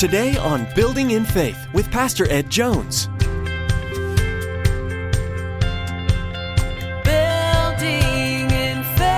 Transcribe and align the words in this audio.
Today 0.00 0.36
on 0.38 0.66
Building 0.74 1.10
in 1.10 1.26
Faith 1.26 1.66
with 1.74 1.90
Pastor 1.90 2.26
Ed 2.32 2.48
Jones. 2.48 3.08
Building 7.04 8.50
in 8.50 8.82
faith. 8.96 9.10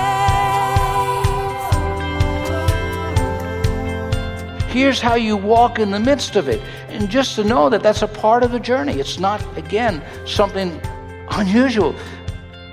Here's 4.67 4.99
how 4.99 5.15
you 5.15 5.37
walk 5.37 5.79
in 5.79 5.89
the 5.91 6.01
midst 6.01 6.35
of 6.35 6.49
it. 6.49 6.61
And 6.89 7.09
just 7.09 7.37
to 7.37 7.45
know 7.45 7.69
that 7.69 7.81
that's 7.81 8.01
a 8.01 8.07
part 8.09 8.43
of 8.43 8.51
the 8.51 8.59
journey. 8.59 8.99
It's 8.99 9.19
not, 9.19 9.41
again, 9.57 10.03
something 10.25 10.81
unusual. 11.29 11.95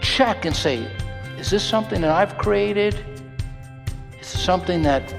Check 0.00 0.46
and 0.46 0.56
say, 0.56 0.90
is 1.38 1.48
this 1.50 1.62
something 1.62 2.00
that 2.00 2.11
I've 2.11 2.36
created? 2.38 2.96
Is 4.20 4.34
it 4.34 4.38
something 4.38 4.82
that 4.82 5.14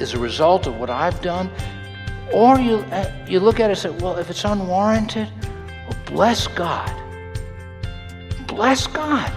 is 0.00 0.14
a 0.14 0.18
result 0.18 0.66
of 0.66 0.76
what 0.78 0.90
I've 0.90 1.20
done? 1.20 1.50
Or 2.32 2.58
you, 2.58 2.76
uh, 2.90 3.10
you 3.28 3.38
look 3.38 3.60
at 3.60 3.66
it 3.66 3.72
and 3.72 3.78
say, 3.78 3.90
well, 3.90 4.16
if 4.16 4.30
it's 4.30 4.44
unwarranted, 4.44 5.28
well, 5.86 5.96
bless 6.06 6.46
God. 6.48 6.90
Bless 8.46 8.86
God. 8.86 9.32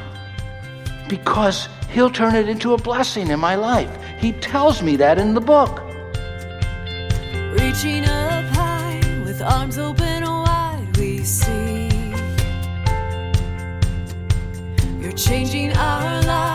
Because 1.09 1.67
He'll 1.89 2.09
turn 2.09 2.36
it 2.36 2.49
into 2.49 2.73
a 2.73 2.77
blessing 2.77 3.30
in 3.30 3.39
my 3.39 3.55
life. 3.55 3.89
He 4.17 4.31
tells 4.31 4.81
me 4.81 4.95
that 4.95 5.20
in 5.20 5.34
the 5.34 5.41
book. 5.41 5.81
Reaching 7.59 8.05
up 8.05 8.45
high 8.55 9.00
with 9.25 9.41
arms 9.41 9.77
open 9.77 10.23
wide, 10.23 10.88
we 10.98 11.20
see 11.20 11.89
you're 15.00 15.11
changing 15.11 15.73
our 15.73 16.23
lives 16.23 16.52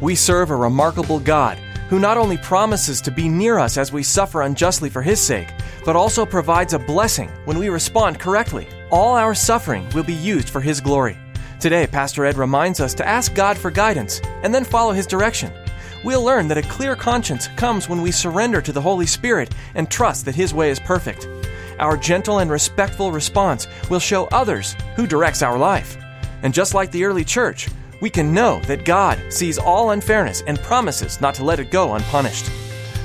We 0.00 0.14
serve 0.14 0.50
a 0.50 0.56
remarkable 0.56 1.18
God 1.18 1.56
who 1.88 1.98
not 1.98 2.18
only 2.18 2.36
promises 2.36 3.00
to 3.00 3.10
be 3.10 3.30
near 3.30 3.58
us 3.58 3.78
as 3.78 3.92
we 3.92 4.02
suffer 4.02 4.42
unjustly 4.42 4.90
for 4.90 5.00
His 5.00 5.18
sake, 5.18 5.48
but 5.86 5.96
also 5.96 6.26
provides 6.26 6.74
a 6.74 6.78
blessing 6.78 7.30
when 7.46 7.58
we 7.58 7.70
respond 7.70 8.20
correctly. 8.20 8.68
All 8.90 9.14
our 9.14 9.34
suffering 9.34 9.88
will 9.94 10.02
be 10.02 10.12
used 10.12 10.50
for 10.50 10.60
His 10.60 10.82
glory. 10.82 11.16
Today, 11.60 11.86
Pastor 11.86 12.26
Ed 12.26 12.36
reminds 12.36 12.78
us 12.78 12.92
to 12.94 13.08
ask 13.08 13.34
God 13.34 13.56
for 13.56 13.70
guidance 13.70 14.20
and 14.42 14.54
then 14.54 14.64
follow 14.64 14.92
His 14.92 15.06
direction. 15.06 15.50
We'll 16.04 16.22
learn 16.22 16.46
that 16.48 16.58
a 16.58 16.62
clear 16.62 16.94
conscience 16.94 17.48
comes 17.56 17.88
when 17.88 18.02
we 18.02 18.12
surrender 18.12 18.60
to 18.60 18.72
the 18.72 18.82
Holy 18.82 19.06
Spirit 19.06 19.54
and 19.74 19.90
trust 19.90 20.26
that 20.26 20.34
His 20.34 20.52
way 20.52 20.70
is 20.70 20.78
perfect. 20.78 21.26
Our 21.78 21.96
gentle 21.96 22.40
and 22.40 22.50
respectful 22.50 23.12
response 23.12 23.66
will 23.88 24.00
show 24.00 24.26
others 24.26 24.76
who 24.94 25.06
directs 25.06 25.40
our 25.40 25.56
life. 25.56 25.96
And 26.42 26.52
just 26.52 26.74
like 26.74 26.90
the 26.90 27.04
early 27.04 27.24
church, 27.24 27.68
we 28.00 28.10
can 28.10 28.34
know 28.34 28.60
that 28.60 28.84
God 28.84 29.18
sees 29.32 29.58
all 29.58 29.90
unfairness 29.90 30.42
and 30.46 30.58
promises 30.58 31.20
not 31.20 31.34
to 31.36 31.44
let 31.44 31.60
it 31.60 31.70
go 31.70 31.94
unpunished. 31.94 32.50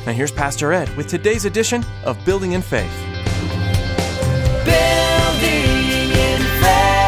Now, 0.05 0.13
here's 0.13 0.31
Pastor 0.31 0.73
Ed 0.73 0.89
with 0.97 1.07
today's 1.07 1.45
edition 1.45 1.85
of 2.03 2.23
Building 2.25 2.53
in 2.53 2.61
Faith. 2.61 2.91
Building 4.65 6.11
in 6.11 6.41
faith. 6.61 7.01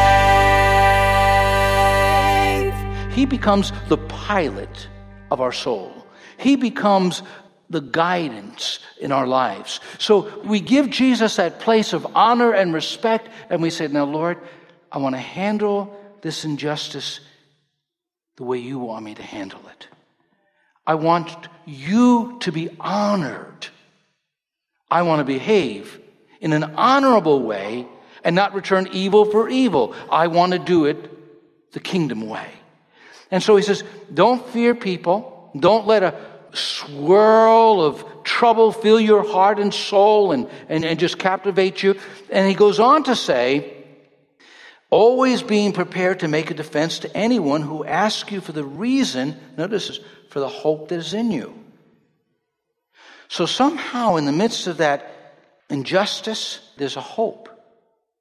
He 3.14 3.26
becomes 3.26 3.72
the 3.88 3.98
pilot 3.98 4.88
of 5.30 5.40
our 5.40 5.52
soul. 5.52 6.06
He 6.38 6.56
becomes 6.56 7.22
the 7.70 7.80
guidance 7.80 8.78
in 9.00 9.10
our 9.10 9.26
lives. 9.26 9.80
So 9.98 10.40
we 10.42 10.60
give 10.60 10.90
Jesus 10.90 11.36
that 11.36 11.58
place 11.60 11.92
of 11.92 12.06
honor 12.14 12.52
and 12.52 12.72
respect, 12.72 13.28
and 13.50 13.60
we 13.60 13.70
say, 13.70 13.88
Now, 13.88 14.04
Lord, 14.04 14.38
I 14.92 14.98
want 14.98 15.16
to 15.16 15.20
handle 15.20 15.98
this 16.22 16.44
injustice 16.44 17.20
the 18.36 18.44
way 18.44 18.58
you 18.58 18.78
want 18.78 19.04
me 19.04 19.14
to 19.14 19.22
handle 19.22 19.60
it. 19.68 19.88
I 20.86 20.94
want 20.96 21.48
you 21.64 22.36
to 22.40 22.52
be 22.52 22.70
honored. 22.78 23.68
I 24.90 25.02
want 25.02 25.20
to 25.20 25.24
behave 25.24 26.00
in 26.40 26.52
an 26.52 26.64
honorable 26.76 27.42
way 27.42 27.86
and 28.22 28.36
not 28.36 28.54
return 28.54 28.88
evil 28.92 29.24
for 29.24 29.48
evil. 29.48 29.94
I 30.10 30.26
want 30.26 30.52
to 30.52 30.58
do 30.58 30.84
it 30.86 31.72
the 31.72 31.80
kingdom 31.80 32.28
way. 32.28 32.48
And 33.30 33.42
so 33.42 33.56
he 33.56 33.62
says, 33.62 33.82
don't 34.12 34.46
fear 34.48 34.74
people. 34.74 35.50
Don't 35.58 35.86
let 35.86 36.02
a 36.02 36.14
swirl 36.52 37.82
of 37.82 38.04
trouble 38.24 38.72
fill 38.72 39.00
your 39.00 39.26
heart 39.26 39.58
and 39.58 39.72
soul 39.72 40.32
and, 40.32 40.48
and, 40.68 40.84
and 40.84 40.98
just 40.98 41.18
captivate 41.18 41.82
you. 41.82 41.98
And 42.30 42.48
he 42.48 42.54
goes 42.54 42.78
on 42.78 43.04
to 43.04 43.16
say, 43.16 43.73
always 44.94 45.42
being 45.42 45.72
prepared 45.72 46.20
to 46.20 46.28
make 46.28 46.52
a 46.52 46.54
defense 46.54 47.00
to 47.00 47.16
anyone 47.16 47.62
who 47.62 47.84
asks 47.84 48.30
you 48.30 48.40
for 48.40 48.52
the 48.52 48.62
reason, 48.62 49.36
notice 49.56 49.88
this, 49.88 50.00
for 50.30 50.38
the 50.38 50.48
hope 50.48 50.88
that 50.88 51.00
is 51.00 51.14
in 51.14 51.32
you. 51.32 51.52
So 53.26 53.44
somehow 53.44 54.14
in 54.16 54.24
the 54.24 54.30
midst 54.30 54.68
of 54.68 54.76
that 54.76 55.10
injustice, 55.68 56.60
there's 56.76 56.96
a 56.96 57.00
hope 57.00 57.48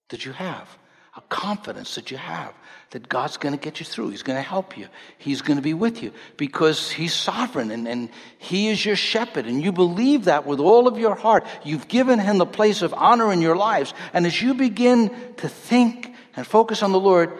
that 0.10 0.26
you 0.26 0.32
have, 0.32 0.68
a 1.16 1.22
confidence 1.30 1.94
that 1.94 2.10
you 2.10 2.18
have 2.18 2.56
that 2.90 3.08
God's 3.08 3.38
going 3.38 3.54
to 3.54 3.62
get 3.62 3.80
you 3.80 3.86
through. 3.86 4.10
He's 4.10 4.24
going 4.24 4.38
to 4.38 4.50
help 4.50 4.76
you. 4.76 4.88
He's 5.20 5.44
going 5.44 5.58
to 5.58 5.64
be 5.64 5.76
with 5.76 6.02
you 6.02 6.12
because 6.38 6.90
He's 6.90 7.14
sovereign 7.14 7.70
and, 7.70 7.88
and 7.88 8.10
He 8.40 8.70
is 8.70 8.84
your 8.84 8.96
shepherd. 8.96 9.46
And 9.46 9.64
you 9.64 9.72
believe 9.72 10.26
that 10.26 10.48
with 10.48 10.60
all 10.60 10.88
of 10.88 10.98
your 10.98 11.14
heart. 11.14 11.46
You've 11.64 11.88
given 11.88 12.18
Him 12.18 12.40
the 12.40 12.48
place 12.48 12.82
of 12.82 12.94
honor 12.96 13.32
in 13.32 13.42
your 13.42 13.56
lives. 13.56 13.94
And 14.14 14.26
as 14.26 14.42
you 14.42 14.56
begin 14.56 15.10
to 15.38 15.50
think 15.50 16.13
and 16.36 16.46
focus 16.46 16.84
on 16.84 16.92
the 16.92 17.00
Lord, 17.00 17.38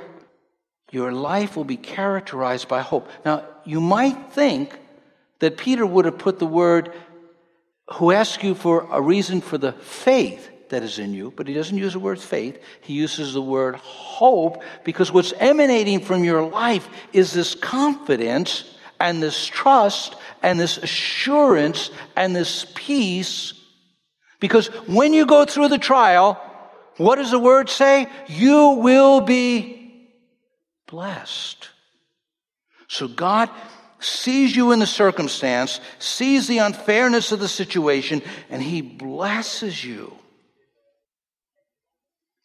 your 0.92 1.12
life 1.12 1.56
will 1.56 1.64
be 1.64 1.78
characterized 1.78 2.68
by 2.68 2.82
hope. 2.82 3.10
Now, 3.26 3.46
you 3.66 3.82
might 3.82 4.32
think 4.32 4.78
that 5.40 5.58
Peter 5.58 5.86
would 5.86 6.06
have 6.06 6.18
put 6.18 6.40
the 6.40 6.46
word 6.46 6.94
who 7.96 8.12
asks 8.12 8.44
you 8.44 8.56
for 8.56 8.88
a 8.92 9.02
reason 9.02 9.42
for 9.42 9.58
the 9.58 9.74
faith 9.74 10.50
that 10.70 10.84
is 10.84 11.00
in 11.00 11.14
you, 11.14 11.32
but 11.36 11.48
he 11.48 11.54
doesn't 11.54 11.78
use 11.78 11.94
the 11.94 12.00
word 12.00 12.20
faith. 12.20 12.60
He 12.82 12.94
uses 12.94 13.34
the 13.34 13.42
word 13.42 13.76
hope 13.76 14.64
because 14.84 15.12
what's 15.12 15.34
emanating 15.34 16.00
from 16.00 16.24
your 16.24 16.44
life 16.44 16.88
is 17.12 17.34
this 17.34 17.56
confidence 17.56 18.64
and 19.00 19.22
this 19.22 19.46
trust 19.46 20.16
and 20.42 20.60
this 20.60 20.78
assurance 20.78 21.92
and 22.16 22.36
this 22.36 22.66
peace. 22.74 23.54
Because 24.40 24.68
when 24.88 25.14
you 25.14 25.26
go 25.26 25.46
through 25.46 25.70
the 25.70 25.78
trial, 25.78 26.42
what 26.98 27.16
does 27.16 27.32
the 27.32 27.40
word 27.40 27.70
say? 27.70 28.08
You 28.28 28.70
will 28.70 29.22
be 29.22 30.10
blessed. 30.88 31.70
So 32.88 33.08
God 33.08 33.50
sees 34.00 34.56
you 34.56 34.72
in 34.72 34.80
the 34.80 34.86
circumstance, 34.86 35.80
sees 35.98 36.48
the 36.48 36.60
unfairness 36.60 37.32
of 37.32 37.40
the 37.40 37.48
situation, 37.48 38.22
and 38.50 38.62
he 38.62 38.82
blesses 38.82 39.84
you. 39.84 40.14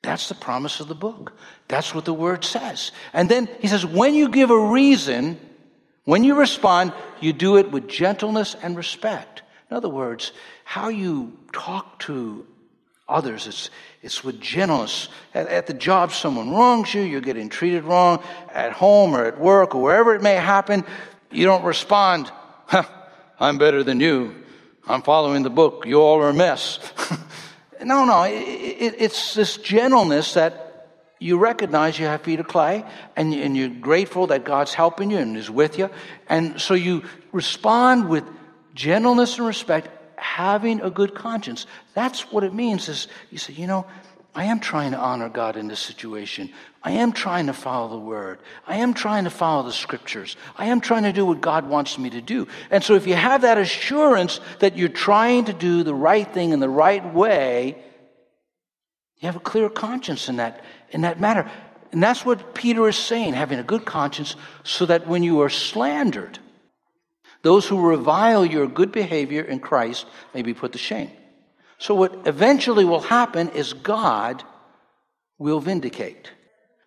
That's 0.03 0.29
the 0.29 0.35
promise 0.35 0.81
of 0.81 0.89
the 0.89 0.95
book. 0.95 1.33
That's 1.67 1.95
what 1.95 2.05
the 2.05 2.15
word 2.15 2.45
says. 2.45 2.93
And 3.13 3.29
then 3.29 3.49
he 3.61 3.69
says, 3.69 3.85
when 3.85 4.15
you 4.15 4.31
give 4.31 4.51
a 4.51 4.69
reason, 4.71 5.39
when 6.05 6.25
you 6.25 6.37
respond, 6.37 6.93
you 7.21 7.33
do 7.33 7.59
it 7.59 7.71
with 7.71 7.89
gentleness 7.89 8.57
and 8.63 8.77
respect. 8.77 9.43
In 9.71 9.77
other 9.77 9.89
words, 9.89 10.33
how 10.65 10.89
you 10.89 11.37
talk 11.53 11.99
to 12.01 12.47
others, 13.09 13.47
it's, 13.47 13.71
it's 14.03 14.23
with 14.23 14.41
gentleness. 14.41 15.09
At, 15.35 15.49
at 15.49 15.67
the 15.67 15.75
job, 15.75 16.13
someone 16.13 16.51
wrongs 16.51 16.93
you, 16.93 17.03
you're 17.03 17.21
getting 17.21 17.49
treated 17.49 17.85
wrong. 17.85 18.23
At 18.53 18.73
home 18.73 19.15
or 19.15 19.25
at 19.25 19.41
work 19.41 19.75
or 19.75 19.83
wherever 19.83 20.15
it 20.15 20.23
may 20.23 20.35
happen, 20.35 20.85
you 21.31 21.45
don't 21.45 21.65
respond, 21.65 22.31
I'm 23.41 23.59
better 23.59 23.83
than 23.83 24.01
you. 24.01 24.35
I'm 24.87 25.03
following 25.03 25.43
the 25.43 25.51
book. 25.51 25.85
You 25.87 26.01
all 26.01 26.21
are 26.23 26.31
a 26.31 26.35
mess. 26.35 26.79
No, 27.85 28.05
no, 28.05 28.25
it, 28.25 28.33
it, 28.33 28.95
it's 28.99 29.35
this 29.35 29.57
gentleness 29.57 30.35
that 30.35 30.69
you 31.21 31.39
recognize 31.39 31.99
you 31.99 32.07
have 32.07 32.23
feet 32.23 32.41
of 32.41 32.49
clay 32.49 32.85
and, 33.17 33.33
and 33.35 33.57
you're 33.57 33.69
grateful 33.69 34.29
that 34.29 34.45
God's 34.45 34.75
helping 34.75 35.11
you 35.11 35.19
and 35.19 35.37
is 35.37 35.51
with 35.51 35.79
you. 35.79 35.91
And 36.29 36.61
so 36.61 36.75
you 36.75 37.05
respond 37.33 38.09
with 38.09 38.25
gentleness 38.75 39.39
and 39.39 39.47
respect, 39.47 39.89
having 40.19 40.81
a 40.81 40.91
good 40.91 41.15
conscience. 41.15 41.67
That's 41.95 42.31
what 42.33 42.45
it 42.45 42.55
means 42.55 42.89
is 42.89 43.09
you 43.31 43.39
say, 43.39 43.53
you 43.53 43.67
know, 43.67 43.87
I 44.35 44.45
am 44.45 44.61
trying 44.61 44.93
to 44.93 44.99
honor 44.99 45.29
God 45.29 45.57
in 45.57 45.67
this 45.67 45.81
situation. 45.81 46.53
I 46.83 46.93
am 46.93 47.13
trying 47.13 47.47
to 47.47 47.53
follow 47.53 47.89
the 47.89 47.99
word. 47.99 48.39
I 48.67 48.77
am 48.77 48.95
trying 48.95 49.25
to 49.25 49.31
follow 49.31 49.65
the 49.65 49.73
scriptures. 49.73 50.37
I 50.57 50.67
am 50.67 50.81
trying 50.81 51.03
to 51.03 51.13
do 51.13 51.27
what 51.27 51.41
God 51.41 51.69
wants 51.69 51.99
me 51.99 52.11
to 52.11 52.21
do. 52.21 52.47
And 52.71 52.85
so 52.85 52.95
if 52.95 53.07
you 53.07 53.15
have 53.15 53.43
that 53.43 53.59
assurance 53.59 54.39
that 54.61 54.77
you're 54.77 54.91
trying 54.91 55.47
to 55.47 55.53
do 55.53 55.83
the 55.83 55.95
right 55.95 56.33
thing 56.33 56.51
in 56.51 56.61
the 56.61 56.69
right 56.69 57.13
way, 57.13 57.79
you 59.19 59.27
have 59.27 59.37
a 59.37 59.41
clear 59.41 59.69
conscience 59.69 60.29
in 60.29 60.37
that, 60.37 60.63
in 60.91 61.01
that 61.01 61.19
matter. 61.19 61.51
And 61.91 62.03
that's 62.03 62.25
what 62.25 62.55
Peter 62.55 62.87
is 62.89 62.97
saying, 62.97 63.33
having 63.33 63.59
a 63.59 63.65
good 63.65 63.85
conscience, 63.85 64.37
so 64.63 64.87
that 64.87 65.09
when 65.09 65.23
you 65.23 65.41
are 65.41 65.49
slandered, 65.49 66.39
those 67.43 67.67
who 67.67 67.81
revile 67.81 68.45
your 68.45 68.67
good 68.67 68.93
behavior 68.93 69.43
in 69.43 69.61
Christ 69.61 70.07
may 70.35 70.43
be 70.43 70.55
put 70.55 70.73
to 70.73 70.79
shame. 70.79 71.11
So, 71.79 71.95
what 71.95 72.27
eventually 72.27 72.85
will 72.85 73.01
happen 73.01 73.51
is 73.51 73.73
God 73.73 74.43
will 75.39 75.61
vindicate. 75.61 76.33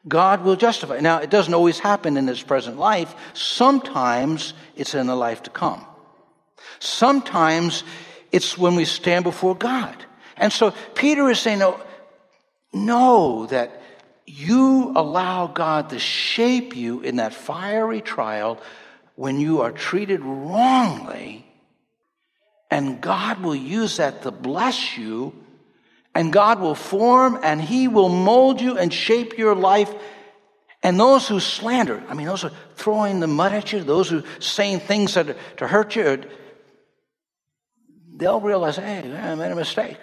God 0.08 0.44
will 0.44 0.56
justify. 0.56 1.00
Now, 1.00 1.20
it 1.20 1.30
doesn't 1.30 1.54
always 1.54 1.80
happen 1.80 2.18
in 2.18 2.26
this 2.26 2.42
present 2.42 2.78
life. 2.78 3.14
Sometimes 3.34 4.54
it's 4.76 4.96
in 4.96 5.08
the 5.08 5.16
life 5.16 5.44
to 5.44 5.50
come. 5.50 5.86
Sometimes 6.80 7.84
it's 8.32 8.58
when 8.58 8.76
we 8.76 8.86
stand 8.86 9.24
before 9.24 9.56
God. 9.56 9.96
And 10.38 10.52
so 10.52 10.72
Peter 10.96 11.30
is 11.30 11.40
saying, 11.40 11.60
no, 11.60 11.80
know 12.74 13.46
that 13.48 13.82
you 14.26 14.94
allow 14.96 15.48
God 15.48 15.90
to 15.90 16.00
shape 16.00 16.76
you 16.76 17.02
in 17.02 17.18
that 17.18 17.34
fiery 17.34 18.02
trial 18.02 18.60
when 19.16 19.40
you 19.40 19.62
are 19.62 19.72
treated 19.72 20.22
wrongly, 20.22 21.46
and 22.70 23.02
God 23.02 23.42
will 23.42 23.56
use 23.56 23.98
that 23.98 24.22
to 24.24 24.32
bless 24.32 24.98
you, 24.98 25.34
and 26.16 26.32
God 26.32 26.60
will 26.60 26.76
form 26.76 27.40
and 27.44 27.62
He 27.62 27.88
will 27.88 28.10
mold 28.10 28.62
you 28.62 28.78
and 28.78 28.94
shape 28.94 29.38
your 29.38 29.56
life. 29.56 29.94
And 30.84 31.00
those 31.00 31.28
who 31.28 31.40
slander, 31.40 32.04
I 32.10 32.14
mean, 32.14 32.28
those 32.28 32.44
are 32.44 32.52
throwing 32.76 33.20
the 33.20 33.28
mud 33.28 33.54
at 33.54 33.72
you, 33.72 33.84
those 33.84 34.10
who 34.10 34.24
saying 34.40 34.80
things 34.80 35.14
that 35.14 35.38
to 35.58 35.68
hurt 35.68 35.96
you, 35.96 36.24
they'll 38.16 38.42
realize, 38.42 38.78
hey, 38.78 39.16
I 39.16 39.36
made 39.36 39.52
a 39.52 39.56
mistake, 39.56 40.00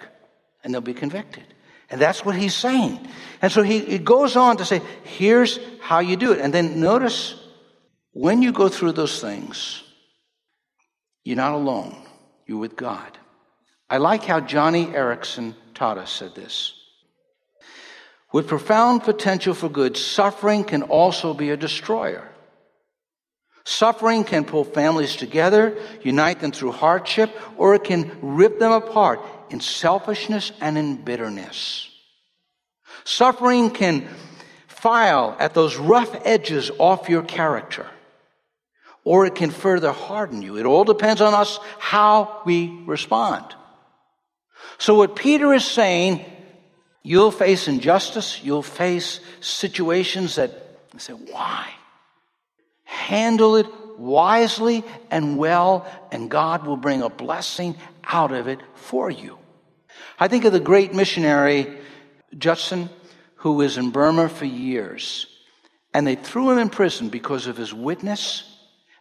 and 0.63 0.73
they'll 0.73 0.81
be 0.81 0.93
convicted. 0.93 1.43
And 1.89 1.99
that's 1.99 2.23
what 2.23 2.35
he's 2.35 2.55
saying. 2.55 2.99
And 3.41 3.51
so 3.51 3.63
he, 3.63 3.79
he 3.79 3.97
goes 3.97 4.35
on 4.35 4.57
to 4.57 4.65
say, 4.65 4.81
here's 5.03 5.59
how 5.81 5.99
you 5.99 6.15
do 6.15 6.33
it. 6.33 6.39
And 6.39 6.53
then 6.53 6.79
notice 6.79 7.35
when 8.13 8.41
you 8.41 8.51
go 8.51 8.69
through 8.69 8.93
those 8.93 9.21
things, 9.21 9.83
you're 11.23 11.37
not 11.37 11.53
alone, 11.53 11.95
you're 12.45 12.57
with 12.57 12.75
God. 12.75 13.17
I 13.89 13.97
like 13.97 14.23
how 14.23 14.39
Johnny 14.39 14.93
Erickson 14.93 15.55
taught 15.73 15.97
us 15.97 16.11
said 16.11 16.35
this. 16.35 16.73
With 18.31 18.47
profound 18.47 19.03
potential 19.03 19.53
for 19.53 19.69
good, 19.69 19.97
suffering 19.97 20.63
can 20.63 20.83
also 20.83 21.33
be 21.33 21.49
a 21.49 21.57
destroyer. 21.57 22.27
Suffering 23.65 24.23
can 24.23 24.45
pull 24.45 24.63
families 24.63 25.15
together, 25.15 25.77
unite 26.01 26.39
them 26.39 26.51
through 26.51 26.71
hardship, 26.71 27.35
or 27.57 27.75
it 27.75 27.83
can 27.83 28.11
rip 28.21 28.59
them 28.59 28.71
apart 28.71 29.19
in 29.49 29.59
selfishness 29.59 30.51
and 30.61 30.77
in 30.77 30.97
bitterness. 31.03 31.89
Suffering 33.03 33.69
can 33.71 34.07
file 34.67 35.35
at 35.39 35.53
those 35.53 35.77
rough 35.77 36.15
edges 36.25 36.71
off 36.77 37.09
your 37.09 37.23
character, 37.23 37.87
or 39.03 39.25
it 39.25 39.35
can 39.35 39.51
further 39.51 39.91
harden 39.91 40.41
you. 40.41 40.57
It 40.57 40.65
all 40.65 40.83
depends 40.83 41.21
on 41.21 41.33
us 41.33 41.59
how 41.79 42.41
we 42.45 42.83
respond. 42.85 43.45
So, 44.77 44.95
what 44.95 45.15
Peter 45.15 45.53
is 45.53 45.65
saying, 45.65 46.23
you'll 47.03 47.31
face 47.31 47.67
injustice, 47.67 48.43
you'll 48.43 48.61
face 48.61 49.19
situations 49.41 50.35
that 50.35 50.51
you 50.93 50.99
say, 50.99 51.13
why? 51.13 51.69
Handle 52.83 53.55
it 53.55 53.67
wisely 53.97 54.83
and 55.11 55.37
well, 55.37 55.85
and 56.11 56.29
God 56.29 56.65
will 56.65 56.77
bring 56.77 57.01
a 57.01 57.09
blessing 57.09 57.75
out 58.03 58.31
of 58.31 58.47
it 58.47 58.59
for 58.75 59.09
you. 59.09 59.37
I 60.19 60.27
think 60.27 60.45
of 60.45 60.53
the 60.53 60.59
great 60.59 60.93
missionary 60.93 61.77
Judson, 62.37 62.89
who 63.35 63.53
was 63.53 63.77
in 63.77 63.91
Burma 63.91 64.29
for 64.29 64.45
years, 64.45 65.27
and 65.93 66.05
they 66.05 66.15
threw 66.15 66.51
him 66.51 66.59
in 66.59 66.69
prison 66.69 67.09
because 67.09 67.47
of 67.47 67.57
his 67.57 67.73
witness. 67.73 68.48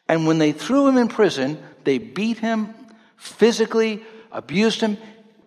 And 0.09 0.27
when 0.27 0.39
they 0.39 0.53
threw 0.53 0.89
him 0.89 0.97
in 0.97 1.09
prison, 1.09 1.63
they 1.85 1.99
beat 1.99 2.39
him 2.39 2.75
physically, 3.17 4.03
abused 4.33 4.81
him. 4.81 4.97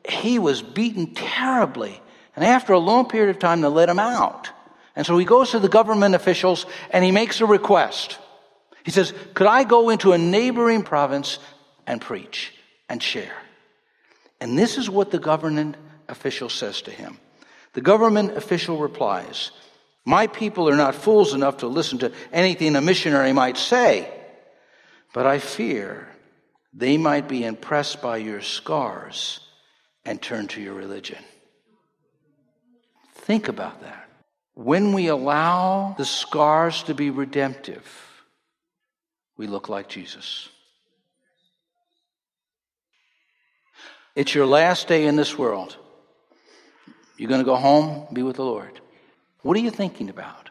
He 0.07 0.39
was 0.39 0.61
beaten 0.61 1.13
terribly. 1.13 2.01
And 2.35 2.45
after 2.45 2.73
a 2.73 2.79
long 2.79 3.07
period 3.07 3.29
of 3.29 3.39
time, 3.39 3.61
they 3.61 3.67
let 3.67 3.89
him 3.89 3.99
out. 3.99 4.49
And 4.95 5.05
so 5.05 5.17
he 5.17 5.25
goes 5.25 5.51
to 5.51 5.59
the 5.59 5.69
government 5.69 6.15
officials 6.15 6.65
and 6.91 7.03
he 7.03 7.11
makes 7.11 7.41
a 7.41 7.45
request. 7.45 8.19
He 8.83 8.91
says, 8.91 9.13
Could 9.33 9.47
I 9.47 9.63
go 9.63 9.89
into 9.89 10.11
a 10.11 10.17
neighboring 10.17 10.83
province 10.83 11.39
and 11.87 12.01
preach 12.01 12.53
and 12.89 13.01
share? 13.01 13.35
And 14.39 14.57
this 14.57 14.77
is 14.77 14.89
what 14.89 15.11
the 15.11 15.19
government 15.19 15.77
official 16.09 16.49
says 16.49 16.81
to 16.83 16.91
him. 16.91 17.17
The 17.73 17.81
government 17.81 18.35
official 18.35 18.77
replies, 18.77 19.51
My 20.03 20.27
people 20.27 20.67
are 20.67 20.75
not 20.75 20.95
fools 20.95 21.33
enough 21.33 21.57
to 21.57 21.67
listen 21.67 21.99
to 21.99 22.11
anything 22.33 22.75
a 22.75 22.81
missionary 22.81 23.33
might 23.33 23.57
say, 23.57 24.11
but 25.13 25.25
I 25.25 25.39
fear 25.39 26.07
they 26.73 26.97
might 26.97 27.27
be 27.27 27.43
impressed 27.43 28.01
by 28.01 28.17
your 28.17 28.41
scars 28.41 29.39
and 30.05 30.21
turn 30.21 30.47
to 30.49 30.61
your 30.61 30.73
religion. 30.73 31.23
Think 33.13 33.47
about 33.47 33.81
that. 33.81 34.09
When 34.53 34.93
we 34.93 35.07
allow 35.07 35.95
the 35.97 36.05
scars 36.05 36.83
to 36.83 36.93
be 36.93 37.09
redemptive, 37.09 37.85
we 39.37 39.47
look 39.47 39.69
like 39.69 39.89
Jesus. 39.89 40.49
It's 44.15 44.35
your 44.35 44.45
last 44.45 44.87
day 44.87 45.07
in 45.07 45.15
this 45.15 45.37
world. 45.37 45.77
You're 47.17 47.29
going 47.29 47.41
to 47.41 47.45
go 47.45 47.55
home, 47.55 48.07
be 48.13 48.23
with 48.23 48.35
the 48.35 48.45
Lord. 48.45 48.79
What 49.41 49.57
are 49.57 49.61
you 49.61 49.71
thinking 49.71 50.09
about? 50.09 50.50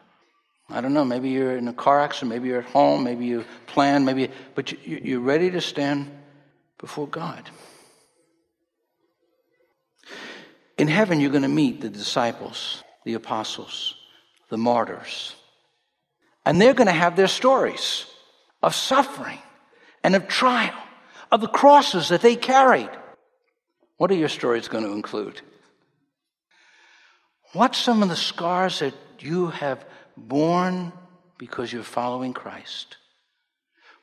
I 0.73 0.81
don't 0.81 0.93
know. 0.93 1.05
Maybe 1.05 1.29
you're 1.29 1.57
in 1.57 1.67
a 1.67 1.73
car 1.73 2.01
accident. 2.01 2.29
Maybe 2.29 2.49
you're 2.49 2.59
at 2.59 2.65
home. 2.65 3.03
Maybe 3.03 3.25
you 3.25 3.45
plan. 3.67 4.05
Maybe, 4.05 4.29
but 4.55 4.85
you're 4.85 5.19
ready 5.19 5.51
to 5.51 5.61
stand 5.61 6.09
before 6.77 7.07
God. 7.07 7.49
In 10.77 10.87
heaven, 10.87 11.19
you're 11.19 11.29
going 11.29 11.43
to 11.43 11.47
meet 11.47 11.81
the 11.81 11.89
disciples, 11.89 12.83
the 13.05 13.13
apostles, 13.13 13.95
the 14.49 14.57
martyrs, 14.57 15.35
and 16.45 16.59
they're 16.59 16.73
going 16.73 16.87
to 16.87 16.93
have 16.93 17.15
their 17.15 17.27
stories 17.27 18.07
of 18.63 18.73
suffering 18.73 19.37
and 20.03 20.15
of 20.15 20.27
trial, 20.27 20.73
of 21.31 21.41
the 21.41 21.47
crosses 21.47 22.09
that 22.09 22.21
they 22.21 22.35
carried. 22.35 22.89
What 23.97 24.09
are 24.09 24.15
your 24.15 24.29
stories 24.29 24.67
going 24.67 24.83
to 24.83 24.91
include? 24.91 25.41
What's 27.53 27.77
some 27.77 28.01
of 28.01 28.09
the 28.09 28.15
scars 28.15 28.79
that 28.79 28.95
you 29.19 29.47
have 29.47 29.85
borne 30.17 30.91
because 31.37 31.71
you're 31.71 31.83
following 31.83 32.33
Christ? 32.33 32.97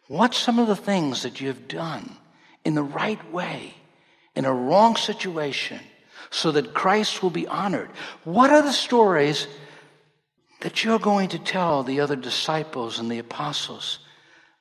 What's 0.08 0.38
some 0.38 0.58
of 0.58 0.68
the 0.68 0.76
things 0.76 1.22
that 1.22 1.40
you've 1.40 1.68
done 1.68 2.16
in 2.64 2.74
the 2.74 2.82
right 2.82 3.32
way, 3.32 3.74
in 4.34 4.44
a 4.44 4.52
wrong 4.52 4.96
situation, 4.96 5.80
so 6.30 6.50
that 6.52 6.74
Christ 6.74 7.22
will 7.22 7.30
be 7.30 7.46
honored? 7.46 7.90
What 8.24 8.50
are 8.50 8.62
the 8.62 8.72
stories 8.72 9.46
that 10.60 10.82
you're 10.82 10.98
going 10.98 11.28
to 11.30 11.38
tell 11.38 11.82
the 11.82 12.00
other 12.00 12.16
disciples 12.16 12.98
and 12.98 13.10
the 13.10 13.18
apostles? 13.18 13.98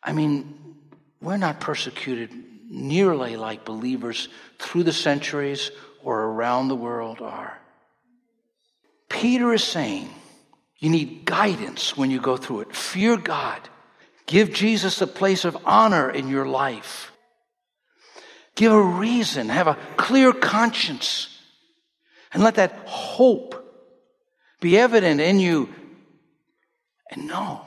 I 0.03 0.13
mean, 0.13 0.75
we're 1.21 1.37
not 1.37 1.59
persecuted 1.59 2.31
nearly 2.69 3.37
like 3.37 3.65
believers 3.65 4.27
through 4.59 4.83
the 4.83 4.93
centuries 4.93 5.71
or 6.03 6.23
around 6.23 6.67
the 6.67 6.75
world 6.75 7.21
are. 7.21 7.57
Peter 9.09 9.53
is 9.53 9.63
saying 9.63 10.09
you 10.79 10.89
need 10.89 11.25
guidance 11.25 11.97
when 11.97 12.11
you 12.11 12.19
go 12.19 12.37
through 12.37 12.61
it. 12.61 12.75
Fear 12.75 13.17
God. 13.17 13.61
Give 14.25 14.51
Jesus 14.51 15.01
a 15.01 15.07
place 15.07 15.45
of 15.45 15.57
honor 15.65 16.09
in 16.09 16.27
your 16.27 16.45
life. 16.45 17.11
Give 18.55 18.73
a 18.73 18.81
reason. 18.81 19.49
Have 19.49 19.67
a 19.67 19.77
clear 19.95 20.33
conscience. 20.33 21.29
And 22.33 22.43
let 22.43 22.55
that 22.55 22.73
hope 22.85 23.63
be 24.59 24.77
evident 24.77 25.21
in 25.21 25.39
you. 25.39 25.73
And 27.11 27.27
know, 27.27 27.65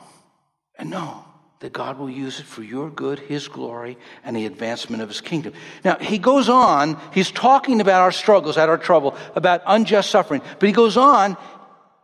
and 0.78 0.90
know 0.90 1.24
that 1.60 1.72
God 1.72 1.98
will 1.98 2.10
use 2.10 2.40
it 2.40 2.46
for 2.46 2.62
your 2.62 2.90
good, 2.90 3.18
His 3.18 3.48
glory, 3.48 3.98
and 4.24 4.36
the 4.36 4.46
advancement 4.46 5.02
of 5.02 5.08
His 5.08 5.20
kingdom. 5.20 5.52
Now, 5.84 5.96
he 5.98 6.18
goes 6.18 6.48
on, 6.48 6.98
he's 7.12 7.30
talking 7.30 7.80
about 7.80 8.00
our 8.00 8.12
struggles, 8.12 8.58
at 8.58 8.68
our 8.68 8.78
trouble, 8.78 9.16
about 9.34 9.62
unjust 9.66 10.10
suffering. 10.10 10.42
But 10.58 10.66
he 10.66 10.72
goes 10.72 10.96
on, 10.96 11.36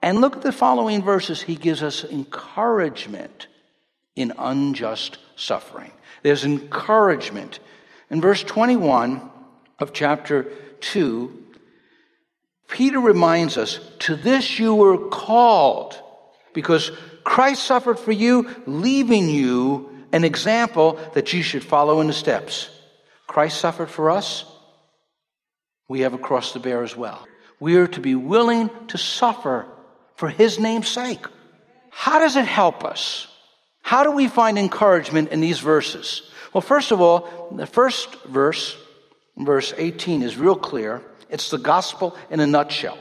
and 0.06 0.20
look 0.20 0.36
at 0.36 0.42
the 0.42 0.52
following 0.52 1.02
verses. 1.02 1.42
He 1.42 1.56
gives 1.56 1.82
us 1.82 2.04
encouragement 2.04 3.48
in 4.14 4.32
unjust 4.38 5.18
suffering. 5.34 5.90
There's 6.22 6.44
encouragement. 6.44 7.58
In 8.08 8.20
verse 8.20 8.44
21 8.44 9.28
of 9.80 9.92
chapter 9.92 10.44
2, 10.78 11.44
Peter 12.68 13.00
reminds 13.00 13.58
us, 13.58 13.80
To 13.98 14.14
this 14.14 14.60
you 14.60 14.76
were 14.76 15.08
called, 15.08 16.00
because 16.54 16.92
Christ 17.24 17.64
suffered 17.64 17.98
for 17.98 18.12
you, 18.12 18.48
leaving 18.64 19.28
you 19.28 19.90
an 20.12 20.22
example 20.22 21.00
that 21.14 21.32
you 21.32 21.42
should 21.42 21.64
follow 21.64 22.00
in 22.00 22.06
the 22.06 22.12
steps. 22.12 22.70
Christ 23.26 23.58
suffered 23.58 23.90
for 23.90 24.12
us. 24.12 24.44
We 25.88 26.02
have 26.02 26.14
a 26.14 26.18
cross 26.18 26.52
to 26.52 26.60
bear 26.60 26.84
as 26.84 26.96
well. 26.96 27.26
We 27.58 27.74
are 27.78 27.88
to 27.88 28.00
be 28.00 28.14
willing 28.14 28.70
to 28.86 28.98
suffer 28.98 29.66
for 30.16 30.28
his 30.28 30.58
name's 30.58 30.88
sake. 30.88 31.24
How 31.90 32.18
does 32.18 32.36
it 32.36 32.44
help 32.44 32.84
us? 32.84 33.28
How 33.82 34.02
do 34.02 34.10
we 34.10 34.28
find 34.28 34.58
encouragement 34.58 35.30
in 35.30 35.40
these 35.40 35.60
verses? 35.60 36.30
Well, 36.52 36.60
first 36.60 36.90
of 36.90 37.00
all, 37.00 37.48
the 37.54 37.66
first 37.66 38.12
verse, 38.24 38.76
verse 39.36 39.72
18, 39.76 40.22
is 40.22 40.36
real 40.36 40.56
clear. 40.56 41.02
It's 41.30 41.50
the 41.50 41.58
gospel 41.58 42.16
in 42.30 42.40
a 42.40 42.46
nutshell. 42.46 42.98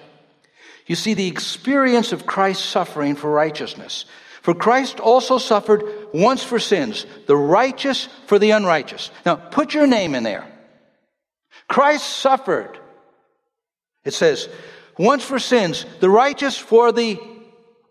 You 0.86 0.96
see, 0.96 1.14
the 1.14 1.28
experience 1.28 2.12
of 2.12 2.26
Christ's 2.26 2.66
suffering 2.66 3.16
for 3.16 3.32
righteousness. 3.32 4.06
For 4.42 4.54
Christ 4.54 5.00
also 5.00 5.40
suffered 5.40 5.84
once 6.14 6.44
for 6.44 6.60
sins, 6.60 7.08
the 7.26 7.36
righteous 7.36 8.08
for 8.28 8.38
the 8.38 8.52
unrighteous. 8.52 9.10
Now, 9.26 9.36
put 9.38 9.74
your 9.74 9.88
name 9.88 10.14
in 10.14 10.22
there. 10.22 10.48
Christ 11.68 12.08
suffered. 12.08 12.78
It 14.04 14.14
says, 14.14 14.48
once 14.98 15.24
for 15.24 15.40
sins, 15.40 15.86
the 16.00 16.10
righteous 16.10 16.58
for 16.58 16.92
the 16.92 17.20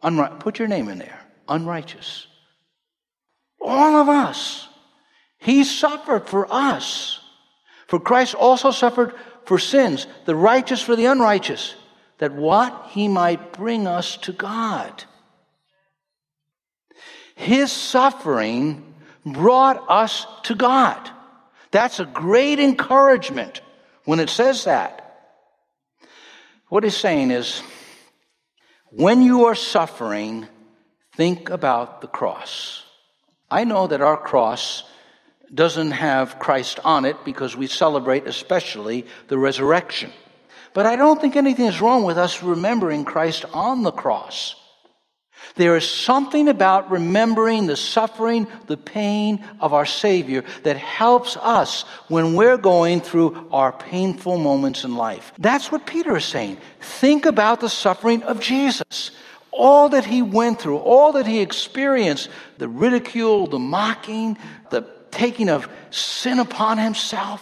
unrighteous. 0.02 0.36
Put 0.40 0.58
your 0.58 0.68
name 0.68 0.88
in 0.88 0.98
there. 0.98 1.20
Unrighteous. 1.48 2.26
All 3.60 3.96
of 3.96 4.08
us. 4.08 4.68
He 5.38 5.64
suffered 5.64 6.26
for 6.28 6.50
us. 6.50 7.20
For 7.86 8.00
Christ 8.00 8.34
also 8.34 8.70
suffered 8.70 9.14
for 9.44 9.58
sins, 9.58 10.06
the 10.24 10.34
righteous 10.34 10.80
for 10.80 10.96
the 10.96 11.04
unrighteous, 11.06 11.74
that 12.18 12.32
what? 12.32 12.88
He 12.90 13.08
might 13.08 13.52
bring 13.52 13.86
us 13.86 14.16
to 14.18 14.32
God. 14.32 15.04
His 17.34 17.70
suffering 17.70 18.94
brought 19.26 19.84
us 19.90 20.26
to 20.44 20.54
God. 20.54 21.10
That's 21.70 22.00
a 22.00 22.06
great 22.06 22.60
encouragement 22.60 23.60
when 24.04 24.20
it 24.20 24.30
says 24.30 24.64
that. 24.64 25.03
What 26.74 26.82
he's 26.82 26.96
saying 26.96 27.30
is, 27.30 27.62
when 28.90 29.22
you 29.22 29.44
are 29.44 29.54
suffering, 29.54 30.48
think 31.16 31.48
about 31.48 32.00
the 32.00 32.08
cross. 32.08 32.82
I 33.48 33.62
know 33.62 33.86
that 33.86 34.00
our 34.00 34.16
cross 34.16 34.82
doesn't 35.54 35.92
have 35.92 36.40
Christ 36.40 36.80
on 36.82 37.04
it 37.04 37.24
because 37.24 37.56
we 37.56 37.68
celebrate 37.68 38.26
especially 38.26 39.06
the 39.28 39.38
resurrection. 39.38 40.10
But 40.72 40.84
I 40.84 40.96
don't 40.96 41.20
think 41.20 41.36
anything 41.36 41.66
is 41.66 41.80
wrong 41.80 42.02
with 42.02 42.18
us 42.18 42.42
remembering 42.42 43.04
Christ 43.04 43.44
on 43.52 43.84
the 43.84 43.92
cross. 43.92 44.56
There 45.56 45.76
is 45.76 45.88
something 45.88 46.48
about 46.48 46.90
remembering 46.90 47.66
the 47.66 47.76
suffering, 47.76 48.46
the 48.66 48.76
pain 48.76 49.44
of 49.60 49.72
our 49.72 49.86
Savior 49.86 50.44
that 50.64 50.76
helps 50.76 51.36
us 51.36 51.82
when 52.08 52.34
we're 52.34 52.56
going 52.56 53.00
through 53.00 53.48
our 53.52 53.72
painful 53.72 54.38
moments 54.38 54.84
in 54.84 54.96
life. 54.96 55.32
That's 55.38 55.70
what 55.70 55.86
Peter 55.86 56.16
is 56.16 56.24
saying. 56.24 56.58
Think 56.80 57.26
about 57.26 57.60
the 57.60 57.68
suffering 57.68 58.22
of 58.24 58.40
Jesus. 58.40 59.12
All 59.52 59.90
that 59.90 60.04
he 60.04 60.22
went 60.22 60.60
through, 60.60 60.78
all 60.78 61.12
that 61.12 61.26
he 61.26 61.40
experienced, 61.40 62.28
the 62.58 62.68
ridicule, 62.68 63.46
the 63.46 63.60
mocking, 63.60 64.36
the 64.70 64.84
taking 65.12 65.48
of 65.48 65.68
sin 65.90 66.40
upon 66.40 66.78
himself, 66.78 67.40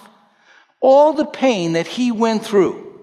all 0.81 1.15
the 1.15 1.25
pain 1.25 1.73
that 1.73 1.87
he 1.87 2.13
went 2.13 2.45
through. 2.45 3.01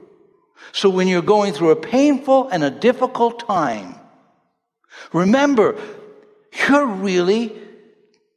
So 0.72 0.90
when 0.90 1.08
you're 1.08 1.24
going 1.24 1.54
through 1.54 1.72
a 1.72 1.76
painful 1.76 2.50
and 2.50 2.64
a 2.64 2.70
difficult 2.70 3.48
time, 3.48 3.96
remember, 5.14 5.78
you're 6.68 6.86
really 6.86 7.56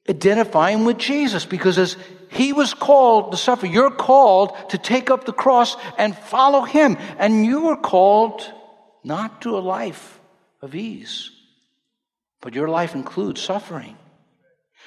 identifying 0.08 0.84
with 0.84 0.98
Jesus 0.98 1.44
because 1.44 1.78
as 1.78 1.96
he 2.30 2.52
was 2.52 2.74
called 2.74 3.32
to 3.32 3.36
suffer, 3.36 3.66
you're 3.66 3.90
called 3.90 4.56
to 4.70 4.78
take 4.78 5.10
up 5.10 5.24
the 5.24 5.32
cross 5.32 5.76
and 5.98 6.16
follow 6.16 6.62
him. 6.62 6.96
And 7.18 7.44
you 7.44 7.68
are 7.68 7.76
called 7.76 8.50
not 9.04 9.42
to 9.42 9.56
a 9.56 9.60
life 9.60 10.20
of 10.60 10.74
ease, 10.74 11.30
but 12.40 12.54
your 12.54 12.68
life 12.68 12.94
includes 12.94 13.42
suffering. 13.42 13.96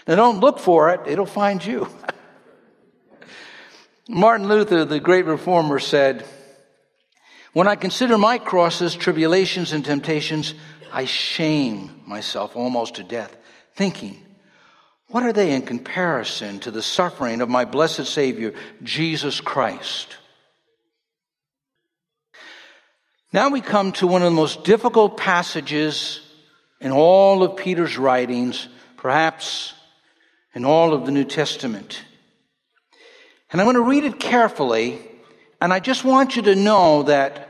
Now, 0.08 0.16
don't 0.16 0.40
look 0.40 0.60
for 0.60 0.92
it, 0.92 1.02
it'll 1.06 1.26
find 1.26 1.64
you. 1.64 1.88
Martin 4.10 4.48
Luther, 4.48 4.86
the 4.86 5.00
great 5.00 5.26
reformer, 5.26 5.80
said, 5.80 6.26
When 7.54 7.68
I 7.68 7.76
consider 7.76 8.18
my 8.18 8.38
crosses, 8.38 8.96
tribulations, 8.96 9.72
and 9.72 9.84
temptations, 9.84 10.54
I 10.96 11.04
shame 11.04 11.92
myself 12.08 12.56
almost 12.56 12.96
to 12.96 13.04
death, 13.04 13.36
thinking, 13.76 14.18
What 15.10 15.24
are 15.24 15.34
they 15.34 15.52
in 15.52 15.64
comparison 15.64 16.60
to 16.62 16.72
the 16.72 16.82
suffering 16.82 17.42
of 17.42 17.50
my 17.50 17.66
blessed 17.66 18.06
Savior, 18.06 18.54
Jesus 18.82 19.42
Christ? 19.42 20.16
Now 23.34 23.50
we 23.50 23.60
come 23.60 23.92
to 23.94 24.08
one 24.08 24.22
of 24.22 24.32
the 24.32 24.38
most 24.38 24.64
difficult 24.64 25.18
passages 25.18 26.22
in 26.80 26.92
all 26.92 27.44
of 27.44 27.58
Peter's 27.58 27.98
writings, 27.98 28.70
perhaps 28.96 29.74
in 30.54 30.64
all 30.64 30.94
of 30.94 31.06
the 31.06 31.12
New 31.12 31.26
Testament. 31.26 32.06
And 33.52 33.60
I'm 33.60 33.66
going 33.66 33.76
to 33.76 33.82
read 33.82 34.06
it 34.06 34.18
carefully, 34.18 35.02
and 35.60 35.74
I 35.74 35.82
just 35.82 36.06
want 36.06 36.38
you 36.38 36.44
to 36.44 36.56
know 36.56 37.04
that 37.04 37.50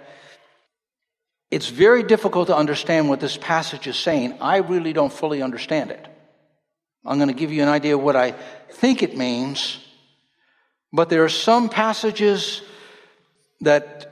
it's 1.51 1.69
very 1.69 2.03
difficult 2.03 2.47
to 2.47 2.55
understand 2.55 3.09
what 3.09 3.19
this 3.19 3.37
passage 3.37 3.87
is 3.87 3.97
saying. 3.97 4.37
I 4.41 4.57
really 4.57 4.93
don't 4.93 5.13
fully 5.13 5.41
understand 5.41 5.91
it. 5.91 6.07
I'm 7.05 7.17
going 7.17 7.29
to 7.29 7.35
give 7.35 7.51
you 7.51 7.61
an 7.61 7.69
idea 7.69 7.95
of 7.95 8.03
what 8.03 8.15
I 8.15 8.31
think 8.31 9.03
it 9.03 9.15
means, 9.15 9.77
but 10.91 11.09
there 11.09 11.23
are 11.23 11.29
some 11.29 11.69
passages 11.69 12.61
that 13.61 14.11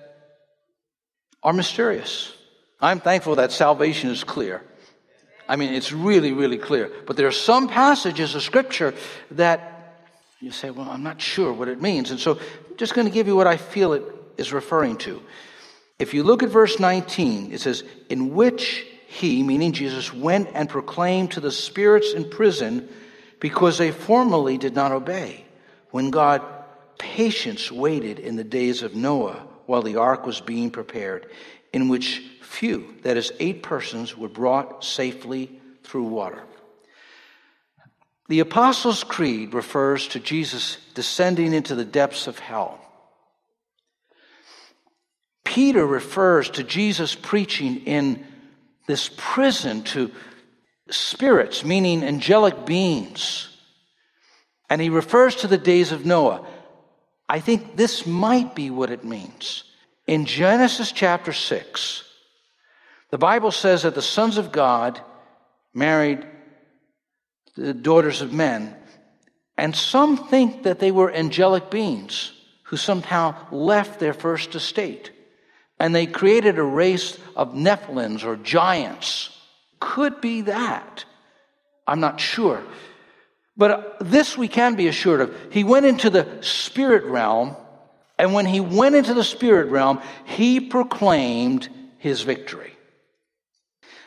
are 1.42 1.54
mysterious. 1.54 2.34
I'm 2.80 3.00
thankful 3.00 3.36
that 3.36 3.52
salvation 3.52 4.10
is 4.10 4.24
clear. 4.24 4.62
I 5.48 5.56
mean, 5.56 5.74
it's 5.74 5.92
really, 5.92 6.32
really 6.32 6.58
clear. 6.58 6.92
But 7.06 7.18
there 7.18 7.28
are 7.28 7.32
some 7.32 7.68
passages 7.68 8.36
of 8.36 8.44
Scripture 8.44 8.94
that 9.32 9.74
you 10.40 10.52
say, 10.52 10.70
well, 10.70 10.90
I'm 10.90 11.04
not 11.04 11.22
sure 11.22 11.52
what 11.52 11.68
it 11.68 11.82
means. 11.82 12.12
And 12.12 12.20
so 12.20 12.34
I'm 12.34 12.78
just 12.78 12.94
going 12.94 13.08
to 13.08 13.14
give 13.14 13.28
you 13.28 13.36
what 13.36 13.48
I 13.48 13.58
feel 13.58 13.94
it 13.94 14.04
is 14.38 14.54
referring 14.54 14.98
to. 14.98 15.22
If 16.04 16.14
you 16.14 16.24
look 16.24 16.44
at 16.44 16.50
verse 16.50 16.82
19, 16.82 17.54
it 17.54 17.62
says, 17.62 17.86
In 18.10 18.34
which 18.34 18.86
he, 19.08 19.42
meaning 19.42 19.72
Jesus, 19.72 20.14
went 20.14 20.50
and 20.54 20.68
proclaimed 20.68 21.32
to 21.32 21.40
the 21.40 21.50
spirits 21.50 22.12
in 22.12 22.30
prison 22.30 22.90
because 23.40 23.78
they 23.78 23.92
formerly 23.92 24.58
did 24.58 24.76
not 24.76 24.92
obey, 24.92 25.46
when 25.92 26.10
God 26.10 26.42
patience 26.98 27.72
waited 27.72 28.20
in 28.20 28.36
the 28.36 28.44
days 28.44 28.84
of 28.84 28.96
Noah 28.96 29.48
while 29.66 29.82
the 29.82 29.96
ark 29.96 30.26
was 30.26 30.42
being 30.42 30.72
prepared, 30.72 31.26
in 31.72 31.88
which 31.88 32.22
few, 32.42 32.96
that 33.04 33.16
is, 33.16 33.32
eight 33.40 33.64
persons, 33.64 34.18
were 34.18 34.28
brought 34.28 34.84
safely 34.84 35.58
through 35.84 36.04
water. 36.04 36.44
The 38.28 38.42
Apostles' 38.42 39.06
Creed 39.06 39.54
refers 39.54 40.10
to 40.10 40.20
Jesus 40.20 40.76
descending 40.96 41.54
into 41.54 41.76
the 41.76 41.86
depths 41.86 42.28
of 42.28 42.40
hell. 42.40 42.83
Peter 45.54 45.86
refers 45.86 46.50
to 46.50 46.64
Jesus 46.64 47.14
preaching 47.14 47.86
in 47.86 48.26
this 48.88 49.12
prison 49.16 49.84
to 49.84 50.10
spirits, 50.90 51.64
meaning 51.64 52.04
angelic 52.04 52.66
beings. 52.66 53.56
And 54.68 54.82
he 54.82 54.90
refers 54.90 55.36
to 55.36 55.48
the 55.48 55.60
days 55.60 55.92
of 55.92 56.08
Noah. 56.08 56.48
I 57.30 57.40
think 57.40 57.76
this 57.76 58.08
might 58.08 58.56
be 58.56 58.72
what 58.72 58.90
it 58.90 59.04
means. 59.04 59.64
In 60.08 60.26
Genesis 60.26 60.92
chapter 60.92 61.32
6, 61.32 62.04
the 63.12 63.20
Bible 63.20 63.52
says 63.52 63.84
that 63.84 63.94
the 63.94 64.02
sons 64.02 64.40
of 64.40 64.52
God 64.52 65.00
married 65.72 66.26
the 67.56 67.76
daughters 67.76 68.24
of 68.24 68.34
men, 68.34 68.76
and 69.56 69.76
some 69.76 70.18
think 70.18 70.64
that 70.64 70.80
they 70.80 70.90
were 70.90 71.14
angelic 71.14 71.70
beings 71.70 72.32
who 72.64 72.76
somehow 72.76 73.36
left 73.52 74.00
their 74.00 74.16
first 74.16 74.56
estate. 74.56 75.12
And 75.84 75.94
they 75.94 76.06
created 76.06 76.58
a 76.58 76.64
race 76.64 77.18
of 77.36 77.56
Nephilims 77.56 78.24
or 78.24 78.38
giants. 78.38 79.38
Could 79.82 80.22
be 80.22 80.44
that. 80.44 81.04
I'm 81.86 82.00
not 82.00 82.22
sure. 82.22 82.64
But 83.58 83.72
uh, 83.72 83.84
this 84.00 84.38
we 84.38 84.48
can 84.48 84.76
be 84.76 84.88
assured 84.88 85.20
of. 85.20 85.36
He 85.52 85.66
went 85.66 85.86
into 85.86 86.10
the 86.10 86.38
spirit 86.40 87.04
realm, 87.04 87.58
and 88.18 88.34
when 88.34 88.46
he 88.46 88.62
went 88.62 88.96
into 88.96 89.14
the 89.14 89.26
spirit 89.26 89.70
realm, 89.72 90.00
he 90.24 90.62
proclaimed 90.62 91.68
his 91.98 92.22
victory. 92.22 92.72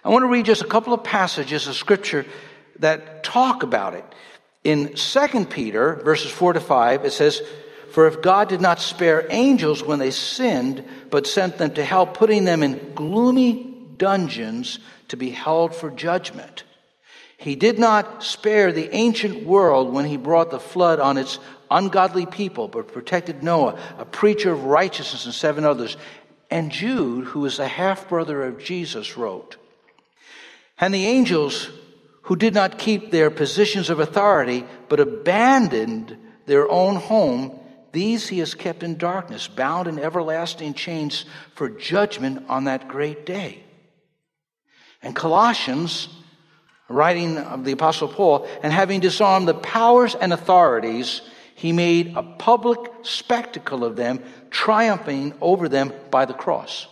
I 0.03 0.09
want 0.09 0.23
to 0.23 0.29
read 0.29 0.47
just 0.47 0.63
a 0.63 0.67
couple 0.67 0.95
of 0.95 1.05
passages 1.05 1.67
of 1.67 1.75
scripture 1.75 2.25
that 2.79 3.23
talk 3.23 3.63
about 3.63 3.93
it. 3.93 4.05
In 4.65 4.95
2 4.95 5.45
Peter, 5.45 5.97
verses 5.97 6.31
4 6.31 6.55
to 6.55 6.61
5, 6.61 7.05
it 7.05 7.13
says, 7.13 7.43
For 7.91 8.07
if 8.07 8.21
God 8.21 8.49
did 8.49 8.61
not 8.61 8.81
spare 8.81 9.27
angels 9.31 9.83
when 9.83 9.99
they 9.99 10.11
sinned, 10.11 10.85
but 11.11 11.27
sent 11.27 11.59
them 11.59 11.73
to 11.75 11.85
hell, 11.85 12.07
putting 12.07 12.45
them 12.45 12.63
in 12.63 12.93
gloomy 12.95 13.75
dungeons 13.97 14.79
to 15.09 15.17
be 15.17 15.31
held 15.31 15.75
for 15.75 15.91
judgment, 15.91 16.65
he 17.39 17.55
did 17.55 17.79
not 17.79 18.23
spare 18.23 18.73
the 18.73 18.95
ancient 18.95 19.45
world 19.45 19.93
when 19.93 20.07
he 20.07 20.17
brought 20.17 20.51
the 20.51 20.61
flood 20.61 21.01
on 21.01 21.19
its 21.19 21.39
ungodly 21.71 22.27
people, 22.27 22.69
but 22.69 22.93
protected 22.93 23.43
Noah, 23.43 23.79
a 23.99 24.05
preacher 24.05 24.53
of 24.53 24.65
righteousness, 24.65 25.27
and 25.27 25.35
seven 25.35 25.65
others. 25.65 25.97
And 26.51 26.71
Jude, 26.71 27.25
who 27.27 27.45
is 27.45 27.59
a 27.59 27.69
half 27.69 28.09
brother 28.09 28.45
of 28.45 28.63
Jesus, 28.63 29.17
wrote, 29.17 29.57
and 30.79 30.93
the 30.93 31.07
angels 31.07 31.71
who 32.23 32.37
did 32.37 32.55
not 32.55 32.79
keep 32.79 33.11
their 33.11 33.31
positions 33.31 33.89
of 33.89 34.01
authority, 34.01 34.65
but 34.89 35.01
abandoned 35.01 36.17
their 36.47 36.69
own 36.69 36.97
home, 36.97 37.59
These 37.97 38.29
he 38.29 38.41
has 38.41 38.53
kept 38.53 38.83
in 38.83 38.99
darkness, 38.99 39.49
bound 39.49 39.89
in 39.89 39.99
everlasting 39.99 40.75
chains 40.75 41.25
for 41.55 41.71
judgment 41.71 42.45
on 42.47 42.65
that 42.65 42.89
great 42.89 43.25
day. 43.25 43.65
And 45.01 45.17
Colossians, 45.17 46.11
writing 46.91 47.39
of 47.39 47.65
the 47.65 47.73
Apostle 47.73 48.09
Paul, 48.09 48.47
and 48.63 48.71
having 48.71 49.01
disarmed 49.01 49.49
the 49.49 49.55
powers 49.55 50.15
and 50.15 50.31
authorities, 50.35 51.23
he 51.55 51.73
made 51.73 52.15
a 52.19 52.23
public 52.23 52.81
spectacle 53.01 53.83
of 53.83 53.97
them, 53.97 54.23
triumphing 54.51 55.33
over 55.41 55.67
them 55.67 55.91
by 56.11 56.27
the 56.27 56.35
cross. 56.35 56.87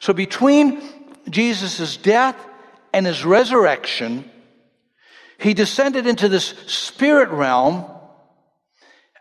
So 0.00 0.14
between 0.14 0.80
Jesus' 1.28 1.98
death 1.98 2.36
and 2.94 3.04
his 3.04 3.26
resurrection, 3.26 4.30
he 5.36 5.52
descended 5.52 6.06
into 6.06 6.30
this 6.30 6.46
spirit 6.66 7.28
realm 7.28 7.84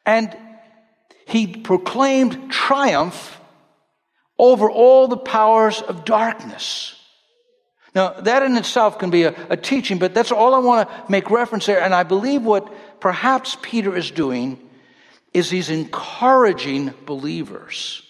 and 0.05 0.33
he 1.25 1.47
proclaimed 1.47 2.51
triumph 2.51 3.39
over 4.37 4.69
all 4.69 5.07
the 5.07 5.17
powers 5.17 5.81
of 5.81 6.05
darkness. 6.05 6.99
Now, 7.95 8.21
that 8.21 8.41
in 8.43 8.57
itself 8.57 8.97
can 8.97 9.11
be 9.11 9.23
a, 9.23 9.35
a, 9.49 9.57
teaching, 9.57 9.99
but 9.99 10.13
that's 10.15 10.31
all 10.31 10.55
I 10.55 10.59
want 10.59 10.89
to 10.89 11.11
make 11.11 11.29
reference 11.29 11.67
there. 11.67 11.79
And 11.79 11.93
I 11.93 12.03
believe 12.03 12.41
what 12.41 12.73
perhaps 12.99 13.55
Peter 13.61 13.95
is 13.95 14.09
doing 14.09 14.59
is 15.31 15.49
he's 15.49 15.69
encouraging 15.69 16.93
believers 17.05 18.01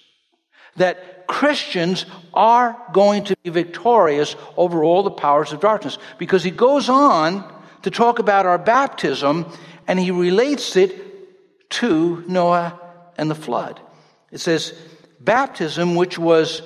that 0.78 1.28
Christians 1.28 2.06
are 2.34 2.78
going 2.94 3.26
to 3.26 3.36
be 3.44 3.50
victorious 3.50 4.36
over 4.58 4.84
all 4.84 5.04
the 5.04 5.12
powers 5.12 5.52
of 5.52 5.60
darkness. 5.60 5.98
Because 6.18 6.44
he 6.44 6.52
goes 6.52 6.90
on 6.90 7.50
to 7.84 7.92
talk 7.92 8.20
about 8.20 8.46
our 8.46 8.58
baptism 8.58 9.46
and 9.88 10.00
he 10.00 10.12
relates 10.12 10.76
it 10.76 11.70
to 11.72 12.24
Noah 12.28 12.80
and 13.18 13.30
the 13.30 13.36
flood. 13.36 13.80
It 14.32 14.40
says, 14.40 14.74
baptism, 15.20 15.96
which 15.96 16.18
was 16.18 16.62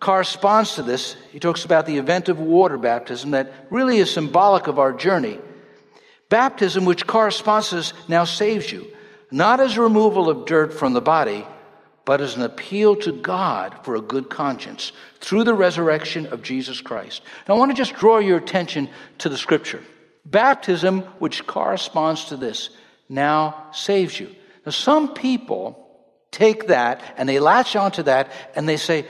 corresponds 0.00 0.76
to 0.76 0.82
this. 0.82 1.16
He 1.30 1.38
talks 1.38 1.64
about 1.64 1.86
the 1.86 1.98
event 1.98 2.28
of 2.28 2.38
water 2.38 2.78
baptism 2.78 3.32
that 3.32 3.52
really 3.70 3.98
is 3.98 4.10
symbolic 4.10 4.66
of 4.66 4.78
our 4.78 4.92
journey. 4.92 5.38
Baptism, 6.28 6.84
which 6.84 7.06
corresponds 7.06 7.68
to 7.68 7.76
this, 7.76 7.92
now 8.08 8.24
saves 8.24 8.70
you, 8.72 8.86
not 9.30 9.60
as 9.60 9.76
a 9.76 9.82
removal 9.82 10.30
of 10.30 10.46
dirt 10.46 10.72
from 10.72 10.92
the 10.92 11.00
body, 11.00 11.46
but 12.04 12.20
as 12.20 12.34
an 12.34 12.42
appeal 12.42 12.96
to 12.96 13.12
God 13.12 13.76
for 13.84 13.94
a 13.94 14.00
good 14.00 14.30
conscience 14.30 14.92
through 15.20 15.44
the 15.44 15.54
resurrection 15.54 16.26
of 16.26 16.42
Jesus 16.42 16.80
Christ. 16.80 17.22
Now, 17.46 17.54
I 17.54 17.58
want 17.58 17.70
to 17.70 17.76
just 17.76 17.94
draw 17.94 18.18
your 18.18 18.38
attention 18.38 18.88
to 19.18 19.28
the 19.28 19.36
scripture. 19.36 19.82
Baptism, 20.24 21.02
which 21.18 21.46
corresponds 21.46 22.26
to 22.26 22.36
this, 22.36 22.70
now 23.08 23.66
saves 23.72 24.18
you. 24.18 24.34
Now, 24.64 24.72
some 24.72 25.14
people 25.14 25.86
take 26.30 26.68
that 26.68 27.02
and 27.16 27.28
they 27.28 27.38
latch 27.38 27.76
onto 27.76 28.02
that 28.04 28.30
and 28.54 28.68
they 28.68 28.76
say, 28.76 29.06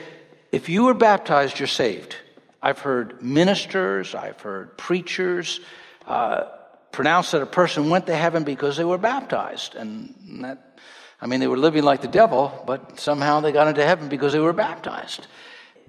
if 0.51 0.69
you 0.69 0.83
were 0.83 0.93
baptized, 0.93 1.59
you're 1.59 1.67
saved. 1.67 2.15
I've 2.61 2.79
heard 2.79 3.21
ministers, 3.23 4.13
I've 4.13 4.39
heard 4.41 4.77
preachers 4.77 5.59
uh, 6.05 6.43
pronounce 6.91 7.31
that 7.31 7.41
a 7.41 7.47
person 7.47 7.89
went 7.89 8.07
to 8.07 8.15
heaven 8.15 8.43
because 8.43 8.77
they 8.77 8.83
were 8.83 8.97
baptized. 8.97 9.75
And 9.75 10.43
that, 10.43 10.79
I 11.19 11.27
mean, 11.27 11.39
they 11.39 11.47
were 11.47 11.57
living 11.57 11.83
like 11.83 12.01
the 12.01 12.07
devil, 12.07 12.63
but 12.67 12.99
somehow 12.99 13.39
they 13.39 13.51
got 13.51 13.67
into 13.67 13.85
heaven 13.85 14.09
because 14.09 14.33
they 14.33 14.39
were 14.39 14.53
baptized. 14.53 15.25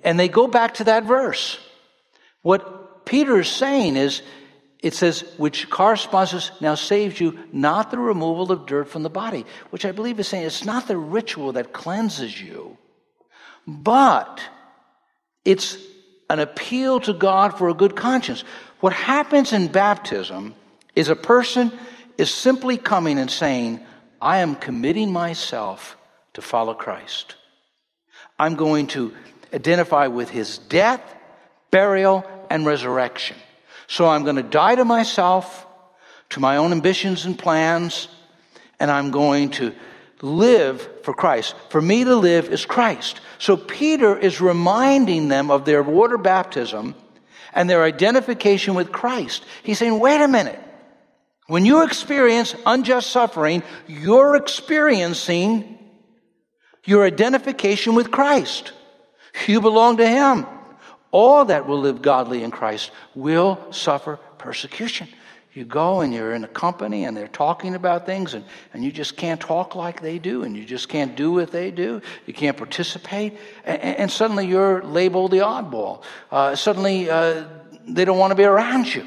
And 0.04 0.18
they 0.18 0.28
go 0.28 0.46
back 0.46 0.74
to 0.74 0.84
that 0.84 1.04
verse. 1.04 1.58
What 2.42 3.04
Peter 3.04 3.40
is 3.40 3.48
saying 3.48 3.96
is, 3.96 4.22
it 4.82 4.94
says, 4.94 5.24
which 5.36 5.70
corresponds 5.70 6.50
now 6.60 6.74
saves 6.74 7.20
you, 7.20 7.38
not 7.52 7.92
the 7.92 7.98
removal 7.98 8.50
of 8.50 8.66
dirt 8.66 8.88
from 8.88 9.04
the 9.04 9.10
body, 9.10 9.46
which 9.70 9.84
I 9.84 9.92
believe 9.92 10.18
is 10.18 10.26
saying 10.26 10.44
it's 10.44 10.64
not 10.64 10.88
the 10.88 10.98
ritual 10.98 11.52
that 11.52 11.72
cleanses 11.72 12.40
you, 12.40 12.76
but 13.66 14.42
it's 15.44 15.78
an 16.28 16.40
appeal 16.40 16.98
to 17.00 17.12
God 17.12 17.56
for 17.56 17.68
a 17.68 17.74
good 17.74 17.94
conscience. 17.94 18.42
What 18.80 18.92
happens 18.92 19.52
in 19.52 19.68
baptism 19.68 20.56
is 20.96 21.08
a 21.08 21.16
person 21.16 21.70
is 22.18 22.34
simply 22.34 22.76
coming 22.76 23.18
and 23.18 23.30
saying, 23.30 23.80
I 24.20 24.38
am 24.38 24.56
committing 24.56 25.12
myself 25.12 25.96
to 26.34 26.42
follow 26.42 26.74
Christ. 26.74 27.36
I'm 28.38 28.56
going 28.56 28.88
to 28.88 29.14
identify 29.54 30.08
with 30.08 30.30
his 30.30 30.58
death, 30.58 31.02
burial, 31.70 32.24
and 32.50 32.66
resurrection. 32.66 33.36
So 33.92 34.08
I'm 34.08 34.24
going 34.24 34.36
to 34.36 34.42
die 34.42 34.74
to 34.74 34.86
myself, 34.86 35.66
to 36.30 36.40
my 36.40 36.56
own 36.56 36.72
ambitions 36.72 37.26
and 37.26 37.38
plans, 37.38 38.08
and 38.80 38.90
I'm 38.90 39.10
going 39.10 39.50
to 39.50 39.74
live 40.22 41.04
for 41.04 41.12
Christ. 41.12 41.54
For 41.68 41.82
me 41.82 42.02
to 42.04 42.16
live 42.16 42.48
is 42.48 42.64
Christ. 42.64 43.20
So 43.36 43.54
Peter 43.54 44.16
is 44.16 44.40
reminding 44.40 45.28
them 45.28 45.50
of 45.50 45.66
their 45.66 45.82
water 45.82 46.16
baptism 46.16 46.94
and 47.52 47.68
their 47.68 47.84
identification 47.84 48.74
with 48.74 48.92
Christ. 48.92 49.44
He's 49.62 49.78
saying, 49.78 50.00
wait 50.00 50.22
a 50.22 50.28
minute. 50.28 50.58
When 51.48 51.66
you 51.66 51.84
experience 51.84 52.54
unjust 52.64 53.10
suffering, 53.10 53.62
you're 53.86 54.36
experiencing 54.36 55.78
your 56.86 57.04
identification 57.04 57.94
with 57.94 58.10
Christ. 58.10 58.72
You 59.46 59.60
belong 59.60 59.98
to 59.98 60.08
Him. 60.08 60.46
All 61.12 61.44
that 61.44 61.68
will 61.68 61.78
live 61.78 62.02
godly 62.02 62.42
in 62.42 62.50
Christ 62.50 62.90
will 63.14 63.58
suffer 63.70 64.18
persecution. 64.38 65.08
You 65.52 65.66
go 65.66 66.00
and 66.00 66.14
you're 66.14 66.32
in 66.32 66.44
a 66.44 66.48
company 66.48 67.04
and 67.04 67.14
they're 67.14 67.28
talking 67.28 67.74
about 67.74 68.06
things 68.06 68.32
and, 68.32 68.42
and 68.72 68.82
you 68.82 68.90
just 68.90 69.18
can't 69.18 69.38
talk 69.38 69.74
like 69.74 70.00
they 70.00 70.18
do 70.18 70.44
and 70.44 70.56
you 70.56 70.64
just 70.64 70.88
can't 70.88 71.14
do 71.14 71.32
what 71.32 71.52
they 71.52 71.70
do. 71.70 72.00
You 72.26 72.32
can't 72.32 72.56
participate. 72.56 73.36
And, 73.64 73.82
and 73.82 74.10
suddenly 74.10 74.46
you're 74.46 74.82
labeled 74.82 75.30
the 75.30 75.38
oddball. 75.38 76.02
Uh, 76.30 76.56
suddenly 76.56 77.10
uh, 77.10 77.44
they 77.86 78.06
don't 78.06 78.18
want 78.18 78.30
to 78.30 78.34
be 78.34 78.44
around 78.44 78.94
you. 78.94 79.06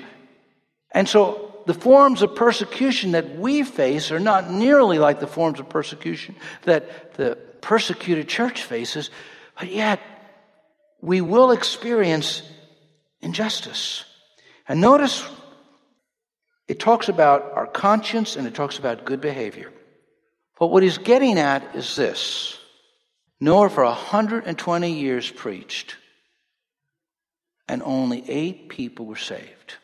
And 0.92 1.10
so 1.10 1.64
the 1.66 1.74
forms 1.74 2.22
of 2.22 2.36
persecution 2.36 3.14
that 3.14 3.38
we 3.38 3.64
face 3.64 4.12
are 4.12 4.20
not 4.20 4.52
nearly 4.52 5.00
like 5.00 5.20
the 5.20 5.28
forms 5.28 5.60
of 5.60 5.68
persecution 5.68 6.36
that 6.64 7.16
the 7.16 7.40
persecuted 7.62 8.30
church 8.30 8.62
faces, 8.62 9.10
but 9.58 9.72
yet 9.72 10.00
we 11.02 11.22
will 11.22 11.52
experience 11.52 12.42
injustice. 13.22 14.04
And 14.68 14.82
notice 14.82 15.24
it 16.68 16.80
talks 16.80 17.10
about 17.10 17.52
our 17.54 17.68
conscience 17.68 18.36
and 18.36 18.48
it 18.48 18.56
talks 18.56 18.80
about 18.80 19.06
good 19.06 19.22
behavior. 19.22 19.72
But 20.60 20.68
what 20.68 20.84
he's 20.84 20.98
getting 20.98 21.38
at 21.38 21.76
is 21.76 21.96
this 21.96 22.58
Noah 23.40 23.70
for 23.70 23.84
120 23.84 24.92
years 24.92 25.30
preached, 25.30 25.98
and 27.68 27.84
only 27.84 28.24
eight 28.30 28.70
people 28.70 29.06
were 29.06 29.16
saved. 29.16 29.76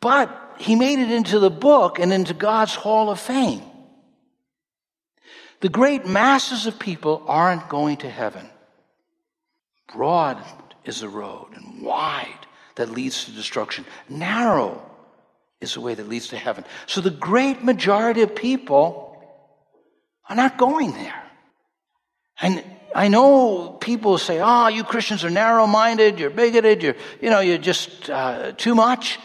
But 0.00 0.56
he 0.58 0.76
made 0.76 0.98
it 0.98 1.10
into 1.10 1.38
the 1.38 1.50
book 1.50 1.98
and 1.98 2.12
into 2.12 2.34
God's 2.34 2.74
Hall 2.74 3.10
of 3.10 3.18
Fame. 3.18 3.62
The 5.64 5.70
great 5.70 6.04
masses 6.04 6.66
of 6.66 6.78
people 6.78 7.24
aren't 7.26 7.70
going 7.70 7.96
to 8.04 8.10
heaven. 8.10 8.50
Broad 9.94 10.36
is 10.84 11.00
the 11.00 11.08
road 11.08 11.52
and 11.54 11.80
wide 11.80 12.46
that 12.74 12.90
leads 12.90 13.24
to 13.24 13.30
destruction. 13.30 13.86
Narrow 14.06 14.84
is 15.62 15.72
the 15.72 15.80
way 15.80 15.94
that 15.94 16.06
leads 16.06 16.28
to 16.28 16.36
heaven. 16.36 16.66
So 16.84 17.00
the 17.00 17.08
great 17.08 17.64
majority 17.64 18.20
of 18.20 18.34
people 18.34 19.18
are 20.28 20.36
not 20.36 20.58
going 20.58 20.92
there. 20.92 21.22
And 22.42 22.62
I 22.94 23.08
know 23.08 23.70
people 23.70 24.18
say, 24.18 24.40
oh, 24.42 24.68
you 24.68 24.84
Christians 24.84 25.24
are 25.24 25.30
narrow 25.30 25.66
minded, 25.66 26.20
you're 26.20 26.28
bigoted, 26.28 26.82
you're, 26.82 26.96
you 27.22 27.30
know, 27.30 27.40
you're 27.40 27.56
just 27.56 28.10
uh, 28.10 28.52
too 28.52 28.74
much. 28.74 29.18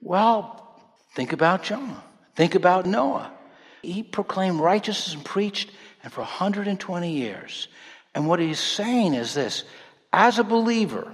Well, 0.00 0.80
think 1.14 1.34
about 1.34 1.62
Jonah. 1.62 2.02
Think 2.36 2.54
about 2.54 2.86
Noah. 2.86 3.36
He 3.82 4.02
proclaimed 4.02 4.60
righteousness 4.60 5.14
and 5.14 5.24
preached, 5.24 5.70
and 6.02 6.12
for 6.12 6.20
120 6.20 7.12
years. 7.12 7.68
And 8.14 8.26
what 8.26 8.40
he's 8.40 8.58
saying 8.58 9.14
is 9.14 9.34
this 9.34 9.64
as 10.12 10.38
a 10.38 10.44
believer, 10.44 11.12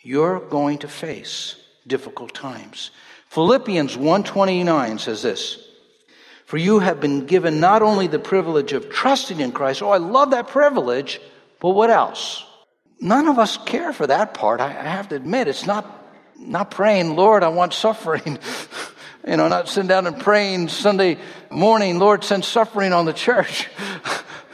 you're 0.00 0.40
going 0.40 0.78
to 0.78 0.88
face 0.88 1.56
difficult 1.86 2.34
times. 2.34 2.90
Philippians 3.28 3.96
1:29 3.96 4.98
says 4.98 5.22
this, 5.22 5.58
"For 6.46 6.56
you 6.56 6.78
have 6.78 7.00
been 7.00 7.26
given 7.26 7.60
not 7.60 7.82
only 7.82 8.06
the 8.06 8.18
privilege 8.18 8.72
of 8.72 8.90
trusting 8.90 9.40
in 9.40 9.52
Christ, 9.52 9.82
oh 9.82 9.90
I 9.90 9.98
love 9.98 10.30
that 10.30 10.48
privilege, 10.48 11.20
but 11.60 11.70
what 11.70 11.90
else? 11.90 12.44
None 13.00 13.28
of 13.28 13.38
us 13.38 13.58
care 13.58 13.92
for 13.92 14.06
that 14.06 14.34
part. 14.34 14.60
I 14.60 14.70
have 14.70 15.08
to 15.08 15.16
admit, 15.16 15.48
it's 15.48 15.66
not 15.66 15.94
not 16.38 16.70
praying, 16.70 17.16
Lord, 17.16 17.42
I 17.42 17.48
want 17.48 17.74
suffering. 17.74 18.38
you 19.28 19.36
know, 19.36 19.48
not 19.48 19.68
sitting 19.68 19.88
down 19.88 20.06
and 20.06 20.18
praying 20.18 20.68
Sunday 20.68 21.18
morning, 21.50 21.98
Lord, 21.98 22.24
send 22.24 22.44
suffering 22.44 22.92
on 22.92 23.04
the 23.04 23.12
church. 23.12 23.68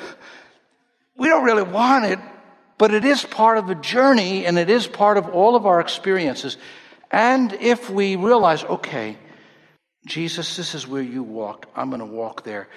we 1.16 1.28
don't 1.28 1.44
really 1.44 1.62
want 1.62 2.06
it, 2.06 2.18
but 2.76 2.92
it 2.92 3.04
is 3.04 3.24
part 3.24 3.58
of 3.58 3.70
a 3.70 3.76
journey 3.76 4.46
and 4.46 4.58
it 4.58 4.68
is 4.68 4.86
part 4.86 5.16
of 5.16 5.28
all 5.28 5.54
of 5.54 5.64
our 5.64 5.80
experiences. 5.80 6.56
And 7.10 7.52
if 7.52 7.88
we 7.88 8.16
realize, 8.16 8.64
okay, 8.64 9.16
Jesus, 10.06 10.56
this 10.56 10.74
is 10.74 10.88
where 10.88 11.02
you 11.02 11.22
walk. 11.22 11.66
I'm 11.76 11.88
going 11.88 12.00
to 12.00 12.06
walk 12.06 12.42
there. 12.42 12.68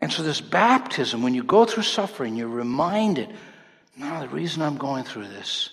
And 0.00 0.12
so, 0.12 0.22
this 0.22 0.40
baptism, 0.40 1.22
when 1.22 1.34
you 1.34 1.42
go 1.42 1.64
through 1.64 1.82
suffering, 1.82 2.36
you're 2.36 2.48
reminded 2.48 3.34
no, 3.98 4.20
the 4.20 4.28
reason 4.28 4.62
I'm 4.62 4.76
going 4.76 5.02
through 5.02 5.26
this 5.26 5.70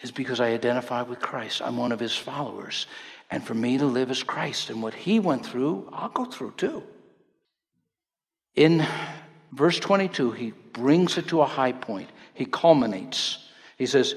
is 0.00 0.10
because 0.10 0.40
I 0.40 0.46
identify 0.46 1.02
with 1.02 1.20
Christ. 1.20 1.60
I'm 1.60 1.76
one 1.76 1.92
of 1.92 2.00
his 2.00 2.16
followers. 2.16 2.86
And 3.30 3.44
for 3.44 3.54
me 3.54 3.78
to 3.78 3.86
live 3.86 4.10
as 4.10 4.22
Christ 4.22 4.70
and 4.70 4.82
what 4.82 4.94
he 4.94 5.20
went 5.20 5.46
through, 5.46 5.88
I'll 5.92 6.08
go 6.08 6.24
through 6.24 6.54
too. 6.56 6.82
In 8.56 8.84
verse 9.52 9.78
22, 9.78 10.32
he 10.32 10.50
brings 10.72 11.16
it 11.16 11.28
to 11.28 11.40
a 11.40 11.46
high 11.46 11.72
point. 11.72 12.10
He 12.34 12.44
culminates. 12.44 13.38
He 13.76 13.86
says, 13.86 14.14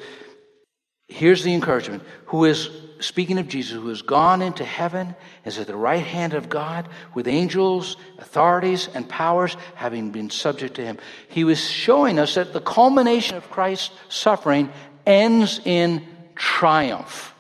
Here's 1.08 1.44
the 1.44 1.54
encouragement. 1.54 2.02
Who 2.28 2.46
is, 2.46 2.70
speaking 3.00 3.38
of 3.38 3.48
Jesus, 3.48 3.74
who 3.74 3.90
has 3.90 4.02
gone 4.02 4.42
into 4.42 4.64
heaven, 4.64 5.16
is 5.46 5.60
at 5.60 5.68
the 5.68 5.76
right 5.76 6.04
hand 6.04 6.34
of 6.34 6.50
God 6.50 6.90
with 7.14 7.28
angels, 7.28 7.98
authorities, 8.18 8.90
and 8.94 9.08
powers 9.08 9.56
having 9.76 10.12
been 10.12 10.30
subject 10.32 10.76
to 10.76 10.82
him. 10.84 10.98
He 11.28 11.44
was 11.44 11.60
showing 11.60 12.18
us 12.18 12.36
that 12.36 12.54
the 12.54 12.62
culmination 12.62 13.38
of 13.38 13.50
Christ's 13.52 13.92
suffering 14.10 14.72
ends 15.06 15.60
in 15.66 16.04
triumph. 16.36 17.33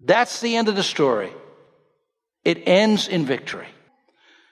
That's 0.00 0.40
the 0.40 0.56
end 0.56 0.68
of 0.68 0.76
the 0.76 0.82
story. 0.82 1.32
It 2.44 2.62
ends 2.66 3.08
in 3.08 3.26
victory. 3.26 3.66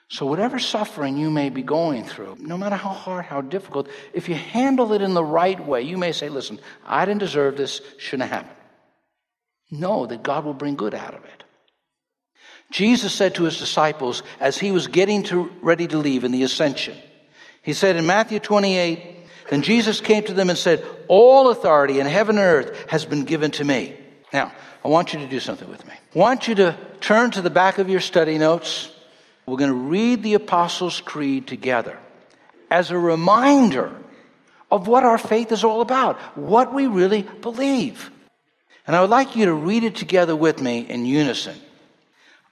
So, 0.09 0.25
whatever 0.25 0.57
suffering 0.57 1.17
you 1.17 1.29
may 1.29 1.49
be 1.49 1.63
going 1.63 2.05
through, 2.05 2.37
no 2.39 2.57
matter 2.57 2.77
how 2.77 2.91
hard, 2.91 3.25
how 3.25 3.41
difficult, 3.41 3.89
if 4.13 4.29
you 4.29 4.35
handle 4.35 4.93
it 4.93 5.01
in 5.01 5.13
the 5.13 5.23
right 5.23 5.59
way, 5.59 5.81
you 5.81 5.97
may 5.97 6.13
say, 6.13 6.29
Listen, 6.29 6.59
I 6.85 7.05
didn't 7.05 7.19
deserve 7.19 7.57
this, 7.57 7.81
shouldn't 7.97 8.29
have 8.29 8.43
happened. 8.43 8.57
Know 9.69 10.05
that 10.05 10.23
God 10.23 10.45
will 10.45 10.53
bring 10.53 10.75
good 10.75 10.93
out 10.93 11.13
of 11.13 11.25
it. 11.25 11.43
Jesus 12.71 13.13
said 13.13 13.35
to 13.35 13.43
his 13.43 13.59
disciples 13.59 14.23
as 14.39 14.57
he 14.57 14.71
was 14.71 14.87
getting 14.87 15.23
to, 15.23 15.51
ready 15.61 15.87
to 15.87 15.97
leave 15.97 16.23
in 16.23 16.31
the 16.31 16.43
ascension, 16.43 16.97
He 17.61 17.73
said 17.73 17.97
in 17.97 18.05
Matthew 18.05 18.39
28, 18.39 19.27
Then 19.49 19.61
Jesus 19.61 19.99
came 19.99 20.23
to 20.23 20.33
them 20.33 20.49
and 20.49 20.57
said, 20.57 20.85
All 21.09 21.49
authority 21.49 21.99
in 21.99 22.07
heaven 22.07 22.37
and 22.37 22.45
earth 22.45 22.89
has 22.89 23.05
been 23.05 23.25
given 23.25 23.51
to 23.51 23.65
me. 23.65 23.97
Now, 24.33 24.51
I 24.83 24.87
want 24.87 25.13
you 25.13 25.19
to 25.19 25.27
do 25.27 25.39
something 25.39 25.69
with 25.69 25.85
me. 25.87 25.93
I 25.93 26.19
want 26.19 26.47
you 26.47 26.55
to 26.55 26.77
turn 26.99 27.31
to 27.31 27.41
the 27.41 27.49
back 27.49 27.77
of 27.77 27.89
your 27.89 28.01
study 28.01 28.37
notes 28.37 28.91
we're 29.47 29.57
going 29.57 29.71
to 29.71 29.75
read 29.75 30.23
the 30.23 30.33
Apostles' 30.33 30.99
Creed 30.99 31.47
together 31.47 31.97
as 32.69 32.91
a 32.91 32.99
reminder 32.99 33.95
of 34.69 34.87
what 34.87 35.05
our 35.05 35.17
faith 35.17 35.53
is 35.53 35.63
all 35.63 35.79
about, 35.79 36.19
what 36.37 36.73
we 36.73 36.85
really 36.85 37.21
believe. 37.21 38.11
And 38.85 38.93
I 38.93 39.01
would 39.01 39.09
like 39.09 39.37
you 39.37 39.45
to 39.45 39.53
read 39.53 39.85
it 39.85 39.95
together 39.95 40.35
with 40.35 40.61
me 40.61 40.79
in 40.79 41.05
unison. 41.05 41.55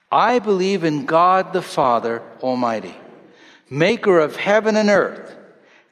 I 0.09 0.39
believe 0.39 0.85
in 0.85 1.05
God 1.05 1.51
the 1.51 1.61
Father 1.61 2.23
Almighty, 2.41 2.95
maker 3.69 4.19
of 4.19 4.37
heaven 4.37 4.77
and 4.77 4.89
earth, 4.89 5.35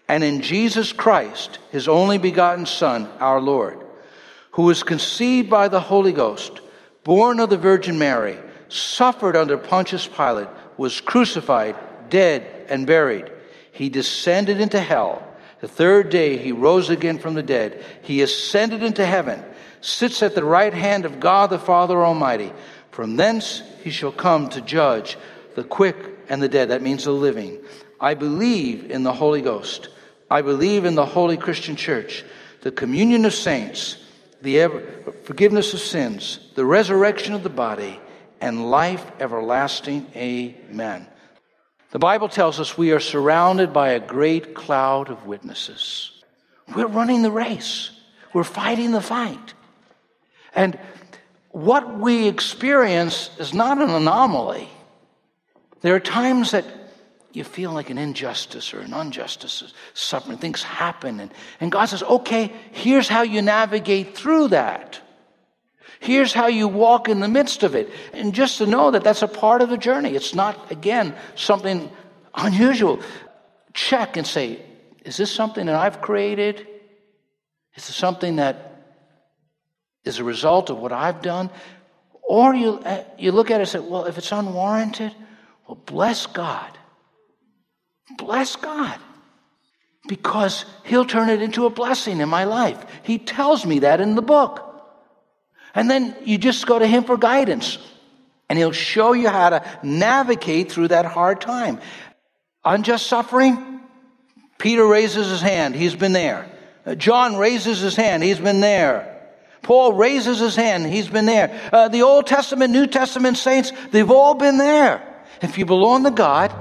and 0.08 0.24
in 0.24 0.41
Jesus 0.41 0.93
Christ, 0.93 1.60
his 1.72 1.89
only 1.89 2.17
begotten 2.17 2.65
Son, 2.65 3.10
our 3.19 3.41
Lord, 3.41 3.83
who 4.54 4.63
was 4.63 4.84
conceived 4.84 5.50
by 5.50 5.68
the 5.68 5.80
Holy 5.80 6.13
Ghost, 6.13 6.62
born 7.04 7.39
of 7.39 7.50
the 7.50 7.58
Virgin 7.58 7.98
Mary, 8.00 8.38
suffered 8.70 9.36
under 9.36 9.58
Pontius 9.58 10.08
Pilate 10.08 10.48
was 10.78 11.02
crucified, 11.02 11.76
dead, 12.10 12.66
and 12.70 12.88
buried. 12.88 13.32
He 13.72 13.89
descended 13.89 14.60
into 14.60 14.80
hell. 14.80 15.28
The 15.62 15.68
third 15.68 16.10
day 16.10 16.38
he 16.38 16.52
rose 16.52 16.89
again 16.89 17.18
from 17.18 17.34
the 17.34 17.44
dead. 17.44 17.84
He 18.04 18.22
ascended 18.22 18.84
into 18.84 19.06
heaven, 19.06 19.44
sits 19.82 20.22
at 20.22 20.36
the 20.36 20.44
right 20.44 20.74
hand 20.74 21.06
of 21.06 21.20
God 21.20 21.50
the 21.50 21.60
Father 21.60 22.04
Almighty. 22.04 22.54
From 22.92 23.16
thence 23.16 23.63
he 23.84 23.89
shall 23.89 24.12
come 24.12 24.50
to 24.50 24.62
judge 24.62 25.18
the 25.56 25.63
quick 25.63 25.96
and 26.30 26.42
the 26.42 26.50
dead. 26.50 26.70
That 26.70 26.82
means 26.82 27.06
the 27.06 27.12
living. 27.12 27.60
I 28.00 28.13
believe 28.13 28.92
in 28.92 29.04
the 29.04 29.13
Holy 29.13 29.42
Ghost. 29.42 29.89
I 30.30 30.42
believe 30.42 30.86
in 30.86 30.96
the 30.96 31.06
Holy 31.06 31.38
Christian 31.38 31.76
Church, 31.76 32.24
the 32.62 32.72
communion 32.72 33.26
of 33.26 33.34
saints, 33.34 33.98
the 34.44 34.70
forgiveness 35.24 35.74
of 35.74 35.80
sins, 35.80 36.40
the 36.56 36.66
resurrection 36.66 37.34
of 37.34 37.44
the 37.44 37.50
body 37.50 38.00
and 38.42 38.70
life 38.70 39.06
everlasting. 39.20 40.06
Amen. 40.16 41.08
The 41.92 42.00
Bible 42.00 42.28
tells 42.28 42.60
us 42.60 42.78
we 42.78 42.92
are 42.92 43.00
surrounded 43.00 43.72
by 43.72 43.90
a 43.90 44.00
great 44.00 44.54
cloud 44.54 45.10
of 45.10 45.26
witnesses. 45.26 46.12
We're 46.76 46.88
running 46.88 47.22
the 47.22 47.32
race, 47.32 47.92
we're 48.34 48.44
fighting 48.44 48.92
the 48.92 49.02
fight. 49.02 49.54
And 50.56 50.78
what 51.50 52.00
we 52.00 52.28
experience 52.28 53.30
is 53.40 53.54
not 53.54 53.78
an 53.78 53.90
anomaly. 53.90 54.68
There 55.82 55.96
are 55.96 56.00
times 56.00 56.52
that 56.52 56.66
you 57.34 57.43
feel 57.43 57.72
like 57.72 57.89
an 57.89 57.98
injustice 57.98 58.74
or 58.74 58.80
an 58.80 58.93
injustice, 58.93 59.74
suffering, 59.96 60.38
things 60.38 60.62
happen. 60.62 61.19
And, 61.19 61.32
and 61.60 61.72
God 61.72 61.86
says, 61.86 62.04
okay, 62.04 62.54
here's 62.72 63.10
how 63.10 63.24
you 63.24 63.41
navigate 63.41 64.15
through 64.15 64.50
that. 64.50 65.02
Here's 66.00 66.32
how 66.32 66.48
you 66.48 66.67
walk 66.67 67.10
in 67.10 67.22
the 67.22 67.28
midst 67.28 67.63
of 67.63 67.76
it. 67.76 67.89
And 68.13 68.36
just 68.36 68.60
to 68.60 68.67
know 68.67 68.91
that 68.91 69.04
that's 69.04 69.24
a 69.24 69.28
part 69.28 69.62
of 69.62 69.69
the 69.69 69.78
journey. 69.78 70.15
It's 70.15 70.36
not, 70.36 70.72
again, 70.72 71.15
something 71.36 71.89
unusual. 72.36 73.02
Check 73.74 74.15
and 74.15 74.28
say, 74.28 74.62
is 75.04 75.17
this 75.17 75.32
something 75.32 75.65
that 75.65 75.76
I've 75.76 76.02
created? 76.02 76.67
Is 77.76 77.88
this 77.88 77.96
something 77.96 78.36
that 78.36 78.96
is 80.04 80.19
a 80.19 80.24
result 80.24 80.69
of 80.69 80.78
what 80.78 80.91
I've 80.91 81.22
done? 81.22 81.50
Or 82.22 82.54
you, 82.54 82.80
uh, 82.80 83.04
you 83.17 83.32
look 83.32 83.50
at 83.50 83.56
it 83.56 83.62
and 83.62 83.69
say, 83.69 83.80
well, 83.80 84.06
if 84.06 84.17
it's 84.17 84.32
unwarranted, 84.32 85.15
well, 85.67 85.80
bless 85.86 86.28
God. 86.28 86.78
Bless 88.18 88.56
God. 88.56 89.00
Because 90.08 90.66
He'll 90.84 91.06
turn 91.06 91.30
it 91.30 91.42
into 91.42 91.66
a 91.66 91.70
blessing 91.70 92.20
in 92.20 92.30
my 92.30 92.44
life. 92.44 92.84
He 93.04 93.18
tells 93.18 93.66
me 93.66 93.80
that 93.80 94.02
in 94.02 94.16
the 94.16 94.22
book. 94.22 94.70
And 95.76 95.89
then 95.89 96.16
you 96.24 96.38
just 96.38 96.68
go 96.68 96.78
to 96.78 96.86
Him 96.86 97.04
for 97.04 97.18
guidance. 97.18 97.78
And 98.50 98.60
He'll 98.60 98.72
show 98.72 99.13
you 99.13 99.30
how 99.30 99.50
to 99.50 99.80
navigate 99.82 100.72
through 100.72 100.89
that 100.89 101.06
hard 101.06 101.42
time. 101.42 101.80
Unjust 102.66 103.08
suffering, 103.08 103.82
Peter 104.58 104.86
raises 104.86 105.30
his 105.30 105.42
hand. 105.42 105.76
He's 105.76 105.96
been 105.96 106.13
there. 106.13 106.50
John 106.98 107.36
raises 107.36 107.82
his 107.82 107.96
hand. 107.96 108.24
He's 108.24 108.39
been 108.39 108.62
there. 108.62 109.10
Paul 109.62 109.94
raises 109.94 110.39
his 110.39 110.56
hand. 110.56 110.86
He's 110.86 111.08
been 111.08 111.26
there. 111.26 111.70
Uh, 111.72 111.88
the 111.88 112.02
Old 112.04 112.28
Testament, 112.28 112.72
New 112.72 112.88
Testament 112.88 113.38
saints, 113.38 113.72
they've 113.92 114.12
all 114.12 114.36
been 114.36 114.58
there. 114.58 115.02
If 115.42 115.58
you 115.58 115.66
belong 115.66 116.04
to 116.04 116.12
God, 116.12 116.54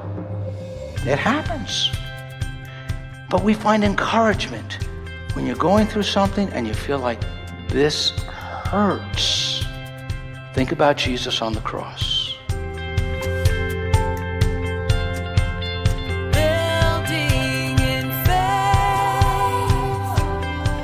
it 1.06 1.18
happens. 1.18 1.90
But 3.28 3.42
we 3.42 3.54
find 3.54 3.82
encouragement 3.84 4.78
when 5.34 5.46
you're 5.46 5.56
going 5.56 5.86
through 5.86 6.02
something 6.02 6.48
and 6.50 6.66
you 6.66 6.74
feel 6.74 6.98
like 6.98 7.20
this 7.68 8.10
hurts. 8.10 9.64
Think 10.54 10.72
about 10.72 10.96
Jesus 10.96 11.40
on 11.40 11.54
the 11.54 11.60
cross. 11.60 12.22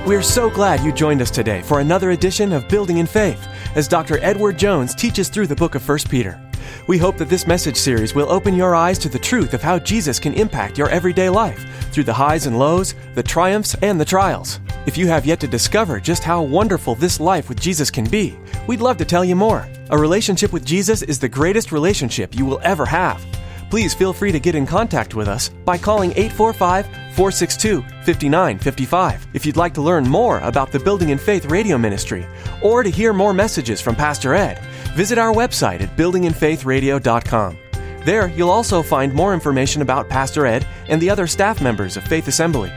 We're 0.07 0.23
so 0.23 0.49
glad 0.49 0.81
you 0.81 0.91
joined 0.91 1.21
us 1.21 1.31
today 1.31 1.61
for 1.61 1.81
another 1.81 2.13
edition 2.13 2.53
of 2.53 2.67
Building 2.67 2.97
in 2.97 3.07
Faith 3.07 3.47
as 3.75 3.87
Dr. 3.87 4.19
Edward 4.23 4.59
Jones 4.59 4.95
teaches 4.95 5.29
through 5.29 5.49
the 5.49 5.55
book 5.55 5.75
of 5.75 5.87
1 5.87 5.99
Peter. 6.09 6.48
We 6.87 6.99
hope 6.99 7.17
that 7.19 7.29
this 7.29 7.47
message 7.47 7.77
series 7.77 8.15
will 8.15 8.31
open 8.31 8.55
your 8.55 8.75
eyes 8.75 8.99
to 9.01 9.09
the 9.09 9.19
truth 9.19 9.55
of 9.55 9.63
how 9.63 9.79
Jesus 9.79 10.19
can 10.19 10.35
impact 10.35 10.79
your 10.79 10.89
everyday 10.91 11.29
life 11.29 11.65
through 11.93 12.05
the 12.05 12.13
highs 12.13 12.47
and 12.47 12.59
lows, 12.59 12.95
the 13.15 13.23
triumphs 13.23 13.75
and 13.83 14.01
the 14.01 14.05
trials. 14.05 14.61
If 14.87 14.97
you 14.97 15.07
have 15.09 15.27
yet 15.27 15.41
to 15.41 15.49
discover 15.49 16.01
just 16.01 16.23
how 16.23 16.43
wonderful 16.43 16.95
this 16.95 17.21
life 17.21 17.49
with 17.49 17.61
Jesus 17.61 17.91
can 17.91 18.05
be, 18.05 18.37
we'd 18.67 18.81
love 18.81 18.97
to 18.99 19.05
tell 19.05 19.25
you 19.25 19.37
more. 19.37 19.69
A 19.91 19.99
relationship 19.99 20.53
with 20.53 20.65
Jesus 20.65 21.03
is 21.03 21.19
the 21.19 21.29
greatest 21.29 21.73
relationship 21.73 22.35
you 22.35 22.47
will 22.47 22.61
ever 22.63 22.87
have. 22.87 23.25
Please 23.71 23.93
feel 23.93 24.13
free 24.13 24.33
to 24.33 24.41
get 24.41 24.55
in 24.55 24.67
contact 24.67 25.15
with 25.15 25.29
us 25.29 25.51
by 25.65 25.77
calling 25.77 26.11
845 26.13 26.87
462 27.15 27.83
5955 27.83 29.27
if 29.35 29.45
you'd 29.45 29.57
like 29.57 29.75
to 29.75 29.83
learn 29.83 30.09
more 30.09 30.39
about 30.41 30.73
the 30.73 30.81
Building 30.81 31.11
in 31.11 31.19
Faith 31.19 31.47
radio 31.47 31.77
ministry 31.77 32.27
or 32.63 32.83
to 32.83 32.91
hear 32.91 33.13
more 33.13 33.35
messages 33.35 33.81
from 33.81 33.95
Pastor 33.95 34.35
Ed. 34.35 34.59
Visit 34.95 35.19
our 35.19 35.35
website 35.35 35.81
at 35.81 35.97
buildinginfaithradio.com. 35.97 37.59
There, 38.05 38.29
you'll 38.29 38.51
also 38.51 38.83
find 38.83 39.13
more 39.13 39.35
information 39.35 39.83
about 39.83 40.09
Pastor 40.09 40.47
Ed 40.47 40.67
and 40.89 41.03
the 41.03 41.11
other 41.11 41.27
staff 41.27 41.61
members 41.61 41.97
of 41.99 42.05
Faith 42.05 42.27
Assembly. 42.27 42.73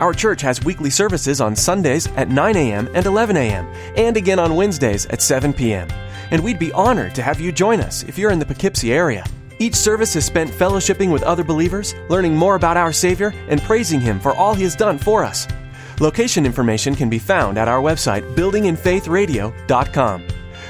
Our 0.00 0.14
church 0.14 0.40
has 0.40 0.64
weekly 0.64 0.90
services 0.90 1.40
on 1.40 1.54
Sundays 1.54 2.06
at 2.16 2.28
9 2.28 2.56
a.m. 2.56 2.88
and 2.94 3.04
11 3.04 3.36
a.m., 3.36 3.66
and 3.96 4.16
again 4.16 4.38
on 4.38 4.56
Wednesdays 4.56 5.06
at 5.06 5.20
7 5.20 5.52
p.m. 5.52 5.88
And 6.30 6.42
we'd 6.42 6.58
be 6.58 6.72
honored 6.72 7.14
to 7.16 7.22
have 7.22 7.38
you 7.40 7.52
join 7.52 7.80
us 7.80 8.02
if 8.04 8.16
you're 8.16 8.32
in 8.32 8.38
the 8.38 8.46
Poughkeepsie 8.46 8.92
area. 8.92 9.24
Each 9.62 9.76
service 9.76 10.16
is 10.16 10.24
spent 10.24 10.50
fellowshipping 10.50 11.12
with 11.12 11.22
other 11.22 11.44
believers, 11.44 11.94
learning 12.08 12.34
more 12.34 12.56
about 12.56 12.76
our 12.76 12.92
Savior, 12.92 13.32
and 13.46 13.62
praising 13.62 14.00
Him 14.00 14.18
for 14.18 14.34
all 14.34 14.54
He 14.54 14.64
has 14.64 14.74
done 14.74 14.98
for 14.98 15.22
us. 15.22 15.46
Location 16.00 16.44
information 16.44 16.96
can 16.96 17.08
be 17.08 17.20
found 17.20 17.56
at 17.56 17.68
our 17.68 17.80
website, 17.80 18.34
buildinginfaithradio.com. 18.34 20.26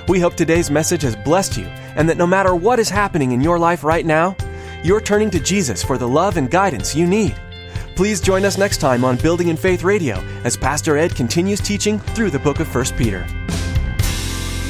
We 0.09 0.21
hope 0.21 0.35
today's 0.35 0.71
message 0.71 1.01
has 1.01 1.17
blessed 1.17 1.57
you 1.57 1.65
and 1.97 2.07
that 2.07 2.19
no 2.19 2.27
matter 2.27 2.55
what 2.55 2.79
is 2.79 2.91
happening 2.91 3.33
in 3.33 3.41
your 3.41 3.59
life 3.59 3.83
right 3.83 4.05
now, 4.05 4.37
you're 4.85 5.01
turning 5.01 5.31
to 5.31 5.41
Jesus 5.41 5.83
for 5.83 5.97
the 5.97 6.07
love 6.07 6.37
and 6.37 6.51
guidance 6.51 6.95
you 6.95 7.07
need. 7.07 7.35
Please 7.97 8.21
join 8.21 8.45
us 8.45 8.59
next 8.59 8.77
time 8.77 9.07
on 9.07 9.17
Building 9.17 9.49
in 9.49 9.57
Faith 9.57 9.85
Radio 9.85 10.17
as 10.45 10.55
Pastor 10.55 10.99
Ed 10.99 11.17
continues 11.17 11.61
teaching 11.61 11.99
through 11.99 12.29
the 12.29 12.39
book 12.41 12.61
of 12.61 12.75
1 12.75 12.85
Peter. 12.99 13.27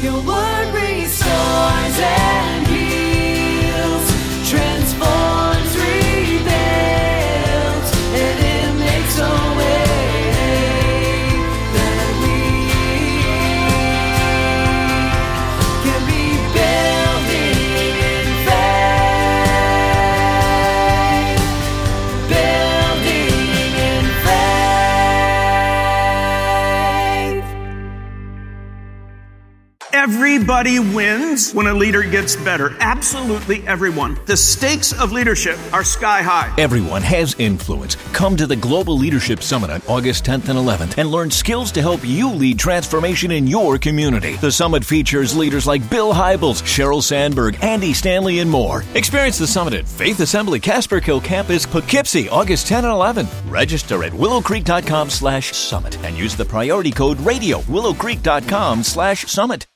Your 0.01 0.23
word 0.25 0.75
restores 0.75 1.99
and 1.99 2.62
Everybody 30.63 30.95
wins 30.95 31.51
when 31.55 31.67
a 31.67 31.75
leader 31.75 32.05
gets 32.05 32.37
better. 32.37 32.77
Absolutely 32.79 33.67
everyone. 33.67 34.17
The 34.27 34.37
stakes 34.37 34.93
of 34.93 35.11
leadership 35.11 35.59
are 35.73 35.83
sky 35.83 36.23
high. 36.23 36.55
Everyone 36.57 37.03
has 37.03 37.35
influence. 37.41 37.97
Come 38.13 38.37
to 38.37 38.47
the 38.47 38.55
Global 38.55 38.97
Leadership 38.97 39.43
Summit 39.43 39.71
on 39.71 39.83
August 39.89 40.25
10th 40.25 40.51
and 40.51 40.57
11th 40.57 40.99
and 40.99 41.11
learn 41.11 41.33
skills 41.33 41.73
to 41.73 41.81
help 41.81 42.05
you 42.05 42.31
lead 42.31 42.61
transformation 42.61 43.33
in 43.33 43.49
your 43.49 43.77
community. 43.77 44.37
The 44.37 44.53
summit 44.53 44.85
features 44.85 45.37
leaders 45.37 45.67
like 45.67 45.91
Bill 45.91 46.15
Hybels, 46.15 46.63
Sheryl 46.63 47.03
Sandberg, 47.03 47.59
Andy 47.61 47.93
Stanley, 47.93 48.39
and 48.39 48.49
more. 48.49 48.85
Experience 48.95 49.39
the 49.39 49.49
summit 49.49 49.75
at 49.75 49.89
Faith 49.89 50.21
Assembly 50.21 50.61
Casperkill 50.61 51.25
Campus, 51.25 51.67
Poughkeepsie, 51.67 52.29
August 52.29 52.69
10 52.69 52.85
and 52.85 52.93
11. 52.93 53.27
Register 53.49 54.05
at 54.05 54.13
willowcreek.com 54.13 55.11
slash 55.11 55.51
summit 55.57 55.99
and 56.05 56.17
use 56.17 56.37
the 56.37 56.45
priority 56.45 56.93
code 56.93 57.19
radio 57.23 57.59
willowcreek.com 57.63 58.85
slash 58.85 59.25
summit. 59.25 59.67